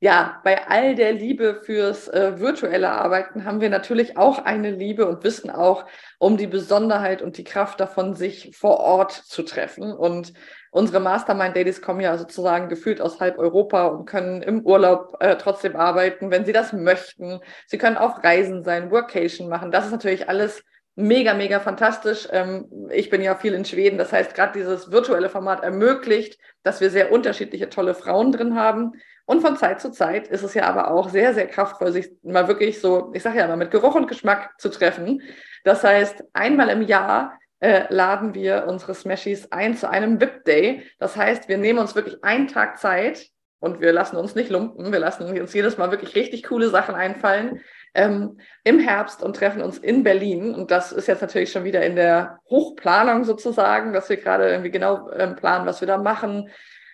Ja, 0.00 0.42
bei 0.44 0.68
all 0.68 0.94
der 0.94 1.12
Liebe 1.12 1.62
fürs 1.64 2.06
äh, 2.08 2.38
virtuelle 2.38 2.90
Arbeiten 2.90 3.44
haben 3.44 3.62
wir 3.62 3.70
natürlich 3.70 4.18
auch 4.18 4.44
eine 4.44 4.70
Liebe 4.70 5.06
und 5.08 5.24
wissen 5.24 5.48
auch 5.48 5.86
um 6.18 6.36
die 6.36 6.46
Besonderheit 6.46 7.22
und 7.22 7.38
die 7.38 7.44
Kraft 7.44 7.80
davon, 7.80 8.14
sich 8.14 8.54
vor 8.54 8.78
Ort 8.78 9.12
zu 9.12 9.42
treffen. 9.42 9.90
Und 9.90 10.34
unsere 10.70 11.00
Mastermind-Ladies 11.00 11.82
kommen 11.82 12.00
ja 12.00 12.16
sozusagen 12.18 12.68
gefühlt 12.68 13.00
aus 13.00 13.20
halb 13.20 13.38
Europa 13.38 13.86
und 13.86 14.06
können 14.06 14.42
im 14.42 14.60
Urlaub 14.64 15.16
äh, 15.20 15.36
trotzdem 15.36 15.76
arbeiten, 15.76 16.30
wenn 16.30 16.44
sie 16.44 16.52
das 16.52 16.72
möchten. 16.72 17.40
Sie 17.66 17.78
können 17.78 17.96
auf 17.96 18.22
Reisen 18.22 18.64
sein, 18.64 18.90
Workation 18.90 19.48
machen. 19.48 19.70
Das 19.70 19.86
ist 19.86 19.92
natürlich 19.92 20.28
alles 20.28 20.62
mega, 20.98 21.32
mega 21.32 21.60
fantastisch. 21.60 22.28
Ähm, 22.32 22.66
ich 22.90 23.08
bin 23.08 23.22
ja 23.22 23.36
viel 23.36 23.54
in 23.54 23.64
Schweden. 23.64 23.98
Das 23.98 24.12
heißt, 24.12 24.34
gerade 24.34 24.52
dieses 24.52 24.90
virtuelle 24.90 25.28
Format 25.28 25.62
ermöglicht, 25.62 26.38
dass 26.64 26.80
wir 26.80 26.90
sehr 26.90 27.12
unterschiedliche, 27.12 27.68
tolle 27.68 27.94
Frauen 27.94 28.32
drin 28.32 28.56
haben. 28.56 28.92
Und 29.24 29.42
von 29.42 29.56
Zeit 29.56 29.80
zu 29.80 29.92
Zeit 29.92 30.26
ist 30.26 30.42
es 30.42 30.54
ja 30.54 30.64
aber 30.64 30.90
auch 30.90 31.08
sehr, 31.10 31.34
sehr 31.34 31.46
kraftvoll, 31.46 31.92
sich 31.92 32.10
mal 32.22 32.48
wirklich 32.48 32.80
so, 32.80 33.12
ich 33.14 33.22
sage 33.22 33.38
ja 33.38 33.44
immer, 33.44 33.56
mit 33.56 33.70
Geruch 33.70 33.94
und 33.94 34.08
Geschmack 34.08 34.54
zu 34.58 34.70
treffen. 34.70 35.22
Das 35.64 35.84
heißt, 35.84 36.24
einmal 36.32 36.68
im 36.70 36.82
Jahr 36.82 37.38
äh, 37.60 37.92
laden 37.92 38.34
wir 38.34 38.66
unsere 38.68 38.94
Smashies 38.94 39.50
ein 39.52 39.76
zu 39.76 39.88
einem 39.88 40.20
VIP-Day. 40.20 40.82
Das 40.98 41.16
heißt, 41.16 41.48
wir 41.48 41.58
nehmen 41.58 41.78
uns 41.78 41.94
wirklich 41.94 42.22
einen 42.22 42.48
Tag 42.48 42.78
Zeit 42.78 43.28
und 43.60 43.80
wir 43.80 43.92
lassen 43.92 44.16
uns 44.16 44.34
nicht 44.34 44.50
lumpen. 44.50 44.92
Wir 44.92 45.00
lassen 45.00 45.24
uns 45.24 45.52
jedes 45.52 45.78
Mal 45.78 45.90
wirklich 45.90 46.14
richtig 46.14 46.44
coole 46.44 46.68
Sachen 46.68 46.94
einfallen 46.94 47.60
ähm, 47.94 48.38
im 48.62 48.78
Herbst 48.78 49.22
und 49.22 49.34
treffen 49.34 49.62
uns 49.62 49.78
in 49.78 50.04
Berlin. 50.04 50.54
Und 50.54 50.70
das 50.70 50.92
ist 50.92 51.08
jetzt 51.08 51.22
natürlich 51.22 51.50
schon 51.50 51.64
wieder 51.64 51.84
in 51.84 51.96
der 51.96 52.38
Hochplanung 52.48 53.24
sozusagen, 53.24 53.92
dass 53.92 54.08
wir 54.08 54.18
gerade 54.18 54.48
irgendwie 54.48 54.70
genau 54.70 55.10
ähm, 55.10 55.34
planen, 55.34 55.66
was 55.66 55.80
wir 55.80 55.88
da 55.88 55.98
machen. 55.98 56.50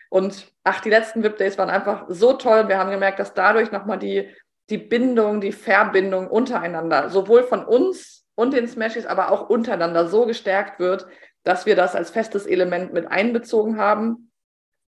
Und 0.09 0.51
ach, 0.63 0.81
die 0.81 0.91
letzten 0.91 1.23
VIP-Days 1.23 1.59
waren 1.59 1.71
einfach 1.71 2.07
so 2.09 2.35
toll. 2.35 2.69
Wir 2.69 2.79
haben 2.79 2.91
gemerkt, 2.91 3.19
dass 3.19 3.35
dadurch 3.35 3.71
nochmal 3.71 3.99
die, 3.99 4.35
die 4.71 4.79
Bindung, 4.79 5.43
die 5.43 5.53
Verbindung 5.53 6.29
untereinander, 6.29 7.11
sowohl 7.11 7.43
von 7.43 7.65
uns 7.65 8.24
und 8.35 8.53
den 8.53 8.69
Smashes, 8.69 9.07
aber 9.07 9.31
auch 9.31 9.49
untereinander 9.49 10.09
so 10.09 10.27
gestärkt 10.27 10.79
wird, 10.81 11.07
dass 11.45 11.67
wir 11.67 11.77
das 11.77 11.95
als 11.95 12.11
festes 12.11 12.47
Element 12.47 12.93
mit 12.93 13.07
einbezogen 13.11 13.79
haben. 13.79 14.31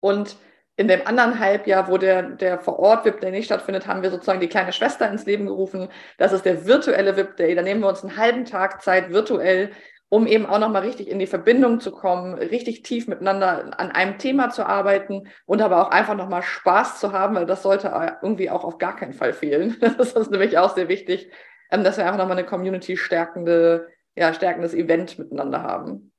Und 0.01 0.37
in 0.77 0.89
dem 0.89 1.07
anderen 1.07 1.39
Halbjahr, 1.39 1.89
wo 1.89 1.97
der, 1.97 2.23
der 2.23 2.59
vor 2.59 2.79
Ort 2.79 3.05
VIP 3.05 3.21
Day 3.21 3.31
nicht 3.31 3.47
stattfindet, 3.47 3.87
haben 3.87 4.03
wir 4.03 4.11
sozusagen 4.11 4.41
die 4.41 4.49
kleine 4.49 4.73
Schwester 4.73 5.11
ins 5.11 5.25
Leben 5.25 5.47
gerufen. 5.47 5.89
Das 6.19 6.33
ist 6.33 6.45
der 6.45 6.67
virtuelle 6.67 7.17
VIP 7.17 7.37
Day. 7.37 7.55
Da 7.55 7.63
nehmen 7.63 7.81
wir 7.81 7.89
uns 7.89 8.03
einen 8.03 8.17
halben 8.17 8.45
Tag 8.45 8.83
Zeit 8.83 9.11
virtuell, 9.11 9.71
um 10.09 10.27
eben 10.27 10.47
auch 10.47 10.59
nochmal 10.59 10.83
richtig 10.83 11.09
in 11.09 11.19
die 11.19 11.27
Verbindung 11.27 11.81
zu 11.81 11.91
kommen, 11.91 12.35
richtig 12.35 12.83
tief 12.83 13.09
miteinander 13.09 13.79
an 13.79 13.91
einem 13.91 14.19
Thema 14.19 14.51
zu 14.51 14.65
arbeiten 14.65 15.29
und 15.47 15.63
aber 15.63 15.85
auch 15.85 15.91
einfach 15.91 16.15
nochmal 16.15 16.43
Spaß 16.43 17.01
zu 17.01 17.13
haben, 17.13 17.35
weil 17.35 17.47
das 17.47 17.63
sollte 17.63 17.89
irgendwie 18.23 18.51
auch 18.51 18.63
auf 18.63 18.79
gar 18.79 18.95
keinen 18.95 19.15
Fall 19.15 19.33
fehlen. 19.33 19.77
Das 19.99 20.13
ist 20.13 20.31
nämlich 20.31 20.59
auch 20.59 20.75
sehr 20.75 20.89
wichtig, 20.89 21.31
ähm, 21.71 21.85
dass 21.85 21.97
wir 21.97 22.05
einfach 22.05 22.19
nochmal 22.19 22.39
eine 22.39 22.47
Community 22.47 22.97
stärkende, 22.97 23.89
ja, 24.17 24.33
stärkendes 24.35 24.75
Event 24.75 25.19
miteinander 25.19 25.63
haben. 25.63 26.13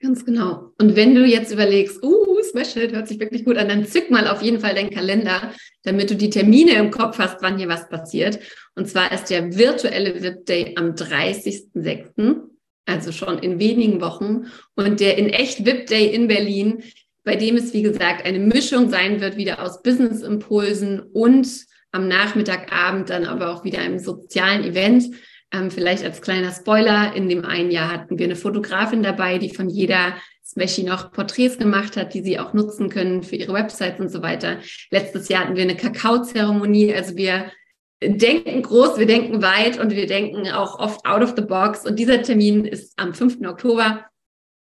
Ganz 0.00 0.24
genau. 0.24 0.72
Und 0.78 0.96
wenn 0.96 1.14
du 1.14 1.24
jetzt 1.24 1.52
überlegst, 1.52 2.02
uh, 2.02 2.24
It, 2.54 2.92
hört 2.92 3.08
sich 3.08 3.18
wirklich 3.18 3.44
gut 3.44 3.56
an. 3.56 3.68
Dann 3.68 3.86
zück 3.86 4.10
mal 4.10 4.28
auf 4.28 4.42
jeden 4.42 4.60
Fall 4.60 4.74
deinen 4.74 4.90
Kalender, 4.90 5.52
damit 5.82 6.10
du 6.10 6.16
die 6.16 6.30
Termine 6.30 6.72
im 6.72 6.90
Kopf 6.90 7.18
hast, 7.18 7.42
wann 7.42 7.58
hier 7.58 7.68
was 7.68 7.88
passiert. 7.88 8.38
Und 8.74 8.88
zwar 8.88 9.12
ist 9.12 9.30
der 9.30 9.56
virtuelle 9.56 10.22
VIP 10.22 10.46
Day 10.46 10.74
am 10.76 10.94
30.06., 10.94 12.40
also 12.86 13.12
schon 13.12 13.38
in 13.38 13.58
wenigen 13.58 14.00
Wochen. 14.00 14.46
Und 14.76 15.00
der 15.00 15.18
in 15.18 15.30
echt 15.30 15.64
VIP 15.64 15.86
Day 15.86 16.06
in 16.06 16.28
Berlin, 16.28 16.82
bei 17.24 17.36
dem 17.36 17.56
es, 17.56 17.72
wie 17.72 17.82
gesagt, 17.82 18.24
eine 18.24 18.38
Mischung 18.38 18.90
sein 18.90 19.20
wird, 19.20 19.36
wieder 19.36 19.62
aus 19.62 19.82
Business-Impulsen 19.82 21.00
und 21.00 21.48
am 21.94 22.08
Nachmittagabend 22.08 23.08
dann 23.08 23.24
aber 23.24 23.50
auch 23.50 23.64
wieder 23.64 23.78
einem 23.78 24.00
sozialen 24.00 24.64
Event. 24.64 25.14
Ähm, 25.52 25.70
vielleicht 25.70 26.04
als 26.04 26.20
kleiner 26.20 26.50
Spoiler, 26.50 27.14
in 27.14 27.28
dem 27.28 27.44
einen 27.44 27.70
Jahr 27.70 27.90
hatten 27.90 28.18
wir 28.18 28.26
eine 28.26 28.34
Fotografin 28.34 29.04
dabei, 29.04 29.38
die 29.38 29.54
von 29.54 29.70
jeder 29.70 30.16
Smashy 30.44 30.82
noch 30.82 31.12
Porträts 31.12 31.56
gemacht 31.56 31.96
hat, 31.96 32.12
die 32.12 32.22
sie 32.22 32.40
auch 32.40 32.52
nutzen 32.52 32.90
können 32.90 33.22
für 33.22 33.36
ihre 33.36 33.54
Websites 33.54 34.00
und 34.00 34.08
so 34.08 34.22
weiter. 34.22 34.58
Letztes 34.90 35.28
Jahr 35.28 35.44
hatten 35.44 35.54
wir 35.54 35.62
eine 35.62 35.76
Kakaozeremonie. 35.76 36.92
Also 36.92 37.16
wir 37.16 37.52
denken 38.02 38.62
groß, 38.62 38.98
wir 38.98 39.06
denken 39.06 39.40
weit 39.40 39.78
und 39.78 39.92
wir 39.92 40.06
denken 40.06 40.50
auch 40.50 40.80
oft 40.80 41.06
out 41.06 41.22
of 41.22 41.34
the 41.36 41.42
box. 41.42 41.86
Und 41.86 41.98
dieser 41.98 42.22
Termin 42.22 42.64
ist 42.64 42.92
am 42.98 43.14
5. 43.14 43.46
Oktober. 43.46 44.04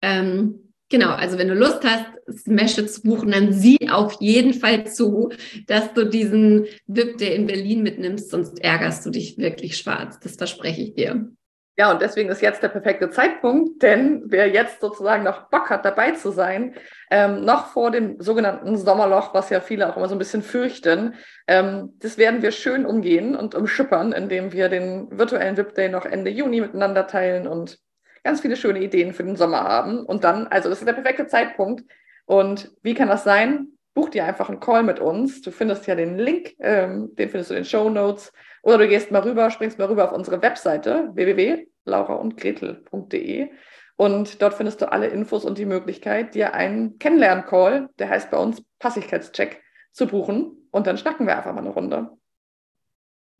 Ähm, 0.03 0.62
Genau, 0.93 1.09
also 1.09 1.39
wenn 1.39 1.47
du 1.47 1.55
Lust 1.55 1.83
hast, 1.83 2.05
Smash 2.43 2.75
zu 2.75 3.01
buchen, 3.01 3.31
dann 3.31 3.51
sieh 3.51 3.89
auf 3.89 4.17
jeden 4.19 4.53
Fall 4.53 4.85
zu, 4.85 5.31
dass 5.65 5.91
du 5.95 6.05
diesen 6.05 6.67
VIP 6.85 7.17
Day 7.17 7.35
in 7.35 7.47
Berlin 7.47 7.81
mitnimmst, 7.81 8.29
sonst 8.29 8.63
ärgerst 8.63 9.03
du 9.03 9.09
dich 9.09 9.39
wirklich 9.39 9.75
schwarz. 9.75 10.19
Das 10.19 10.35
verspreche 10.35 10.83
ich 10.83 10.93
dir. 10.93 11.31
Ja, 11.79 11.91
und 11.91 11.99
deswegen 11.99 12.29
ist 12.29 12.43
jetzt 12.43 12.61
der 12.61 12.67
perfekte 12.67 13.09
Zeitpunkt, 13.09 13.81
denn 13.81 14.21
wer 14.27 14.47
jetzt 14.49 14.81
sozusagen 14.81 15.23
noch 15.23 15.49
Bock 15.49 15.71
hat, 15.71 15.83
dabei 15.83 16.11
zu 16.11 16.29
sein, 16.29 16.75
ähm, 17.09 17.43
noch 17.43 17.69
vor 17.71 17.89
dem 17.89 18.21
sogenannten 18.21 18.77
Sommerloch, 18.77 19.33
was 19.33 19.49
ja 19.49 19.61
viele 19.61 19.89
auch 19.89 19.97
immer 19.97 20.07
so 20.07 20.13
ein 20.13 20.19
bisschen 20.19 20.43
fürchten, 20.43 21.15
ähm, 21.47 21.95
das 21.97 22.19
werden 22.19 22.43
wir 22.43 22.51
schön 22.51 22.85
umgehen 22.85 23.35
und 23.35 23.55
umschippern, 23.55 24.11
indem 24.11 24.53
wir 24.53 24.69
den 24.69 25.07
virtuellen 25.09 25.57
VIP 25.57 25.73
Day 25.73 25.89
noch 25.89 26.05
Ende 26.05 26.29
Juni 26.29 26.61
miteinander 26.61 27.07
teilen 27.07 27.47
und 27.47 27.79
ganz 28.23 28.41
viele 28.41 28.55
schöne 28.55 28.81
Ideen 28.81 29.13
für 29.13 29.23
den 29.23 29.35
Sommer 29.35 29.63
haben. 29.63 30.05
Und 30.05 30.23
dann, 30.23 30.47
also 30.47 30.69
das 30.69 30.79
ist 30.79 30.87
der 30.87 30.93
perfekte 30.93 31.27
Zeitpunkt. 31.27 31.83
Und 32.25 32.71
wie 32.81 32.93
kann 32.93 33.09
das 33.09 33.23
sein? 33.23 33.67
Buch 33.93 34.09
dir 34.09 34.25
einfach 34.25 34.49
einen 34.49 34.59
Call 34.59 34.83
mit 34.83 34.99
uns. 34.99 35.41
Du 35.41 35.51
findest 35.51 35.87
ja 35.87 35.95
den 35.95 36.17
Link, 36.17 36.55
ähm, 36.59 37.15
den 37.15 37.29
findest 37.29 37.51
du 37.51 37.55
in 37.55 37.61
den 37.61 37.65
Show 37.65 37.89
Notes. 37.89 38.33
Oder 38.63 38.79
du 38.79 38.87
gehst 38.87 39.11
mal 39.11 39.21
rüber, 39.21 39.51
springst 39.51 39.77
mal 39.77 39.87
rüber 39.87 40.05
auf 40.05 40.13
unsere 40.13 40.41
Webseite 40.41 41.11
www.lauraundgretel.de 41.13 43.49
und 43.95 44.41
dort 44.41 44.55
findest 44.55 44.81
du 44.81 44.91
alle 44.91 45.07
Infos 45.07 45.45
und 45.45 45.57
die 45.57 45.65
Möglichkeit, 45.65 46.33
dir 46.33 46.53
einen 46.53 46.97
Kennenlern-Call, 46.97 47.89
der 47.99 48.09
heißt 48.09 48.31
bei 48.31 48.37
uns 48.37 48.63
Passigkeitscheck, 48.79 49.61
zu 49.91 50.07
buchen. 50.07 50.67
Und 50.71 50.87
dann 50.87 50.97
schnacken 50.97 51.27
wir 51.27 51.37
einfach 51.37 51.53
mal 51.53 51.59
eine 51.59 51.69
Runde. 51.69 52.09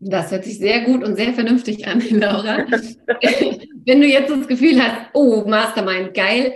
Das 0.06 0.32
hört 0.32 0.44
sich 0.44 0.58
sehr 0.58 0.82
gut 0.82 1.04
und 1.04 1.16
sehr 1.16 1.34
vernünftig 1.34 1.88
an, 1.88 2.02
Laura. 2.10 2.66
Wenn 3.86 4.02
du 4.02 4.08
jetzt 4.08 4.30
das 4.30 4.48
Gefühl 4.48 4.82
hast, 4.82 5.10
oh, 5.14 5.46
Mastermind, 5.48 6.14
geil, 6.14 6.54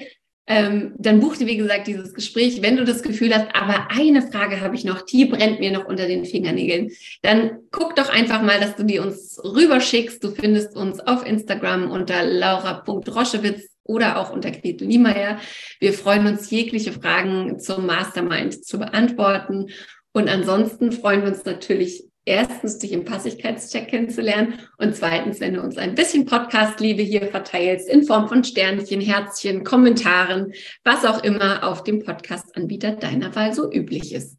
ähm, 0.50 0.94
dann 0.98 1.20
buch 1.20 1.36
dir, 1.36 1.48
wie 1.48 1.58
gesagt, 1.58 1.88
dieses 1.88 2.14
Gespräch. 2.14 2.62
Wenn 2.62 2.78
du 2.78 2.86
das 2.86 3.04
Gefühl 3.04 3.34
hast, 3.34 3.48
aber 3.54 3.88
eine 3.90 4.22
Frage 4.22 4.62
habe 4.62 4.76
ich 4.76 4.86
noch, 4.86 5.02
die 5.02 5.26
brennt 5.26 5.60
mir 5.60 5.72
noch 5.72 5.86
unter 5.86 6.08
den 6.08 6.26
Fingernägeln, 6.26 6.92
dann 7.22 7.60
guck 7.72 7.96
doch 7.96 8.10
einfach 8.10 8.42
mal, 8.42 8.60
dass 8.60 8.76
du 8.76 8.84
die 8.84 9.00
uns 9.00 9.42
rüberschickst. 9.44 10.24
Du 10.24 10.32
findest 10.32 10.76
uns 10.76 11.00
auf 11.02 11.26
Instagram 11.26 11.92
unter 11.92 12.24
laura.roschewitz 12.24 13.68
oder 13.84 14.20
auch 14.20 14.32
unter 14.32 14.52
Gretel 14.52 14.88
Niemeyer. 14.88 15.40
Wir 15.80 15.94
freuen 15.94 16.28
uns, 16.28 16.50
jegliche 16.50 16.94
Fragen 16.94 17.60
zum 17.60 17.86
Mastermind 17.86 18.66
zu 18.66 18.80
beantworten. 18.80 19.68
Und 20.14 20.30
ansonsten 20.30 20.92
freuen 20.92 21.22
wir 21.22 21.30
uns 21.30 21.44
natürlich 21.44 22.06
erstens 22.28 22.78
dich 22.78 22.92
im 22.92 23.06
Passigkeitscheck 23.06 23.88
kennenzulernen 23.88 24.60
und 24.78 24.96
zweitens, 24.96 25.40
wenn 25.40 25.54
du 25.54 25.62
uns 25.62 25.78
ein 25.78 25.96
bisschen 25.96 26.26
Podcast-Liebe 26.26 27.02
hier 27.02 27.28
verteilst 27.28 27.90
in 27.90 28.04
Form 28.04 28.28
von 28.28 28.44
Sternchen, 28.44 29.02
Herzchen, 29.02 29.64
Kommentaren, 29.64 30.54
was 30.84 31.06
auch 31.06 31.24
immer 31.24 31.64
auf 31.64 31.84
dem 31.84 32.04
Podcast-Anbieter 32.04 32.92
deiner 32.92 33.34
Wahl 33.36 33.54
so 33.54 33.72
üblich 33.72 34.14
ist. 34.14 34.38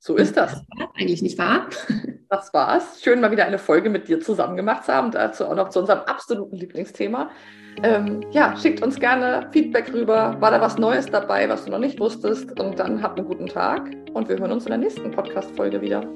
So 0.00 0.16
ist 0.16 0.36
das. 0.36 0.52
das 0.52 0.88
eigentlich 0.94 1.22
nicht 1.22 1.38
wahr? 1.38 1.68
Das 2.30 2.52
war's. 2.52 3.00
Schön, 3.02 3.22
mal 3.22 3.30
wieder 3.30 3.46
eine 3.46 3.58
Folge 3.58 3.88
mit 3.88 4.06
dir 4.06 4.20
zusammen 4.20 4.54
gemacht 4.54 4.84
zu 4.84 4.92
haben. 4.92 5.10
Dazu 5.10 5.46
auch 5.46 5.54
noch 5.54 5.70
zu 5.70 5.80
unserem 5.80 6.00
absoluten 6.00 6.56
Lieblingsthema. 6.56 7.30
Ähm, 7.82 8.20
ja, 8.32 8.54
schickt 8.54 8.82
uns 8.82 9.00
gerne 9.00 9.48
Feedback 9.50 9.90
rüber. 9.94 10.36
War 10.38 10.50
da 10.50 10.60
was 10.60 10.76
Neues 10.76 11.06
dabei, 11.06 11.48
was 11.48 11.64
du 11.64 11.70
noch 11.70 11.78
nicht 11.78 11.98
wusstest? 11.98 12.60
Und 12.60 12.78
dann 12.78 13.02
habt 13.02 13.18
einen 13.18 13.26
guten 13.26 13.46
Tag 13.46 13.90
und 14.12 14.28
wir 14.28 14.36
hören 14.36 14.52
uns 14.52 14.66
in 14.66 14.72
der 14.72 14.78
nächsten 14.78 15.10
Podcast-Folge 15.10 15.80
wieder. 15.80 16.06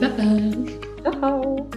Bye-bye. 0.00 0.78
Ciao. 1.02 1.68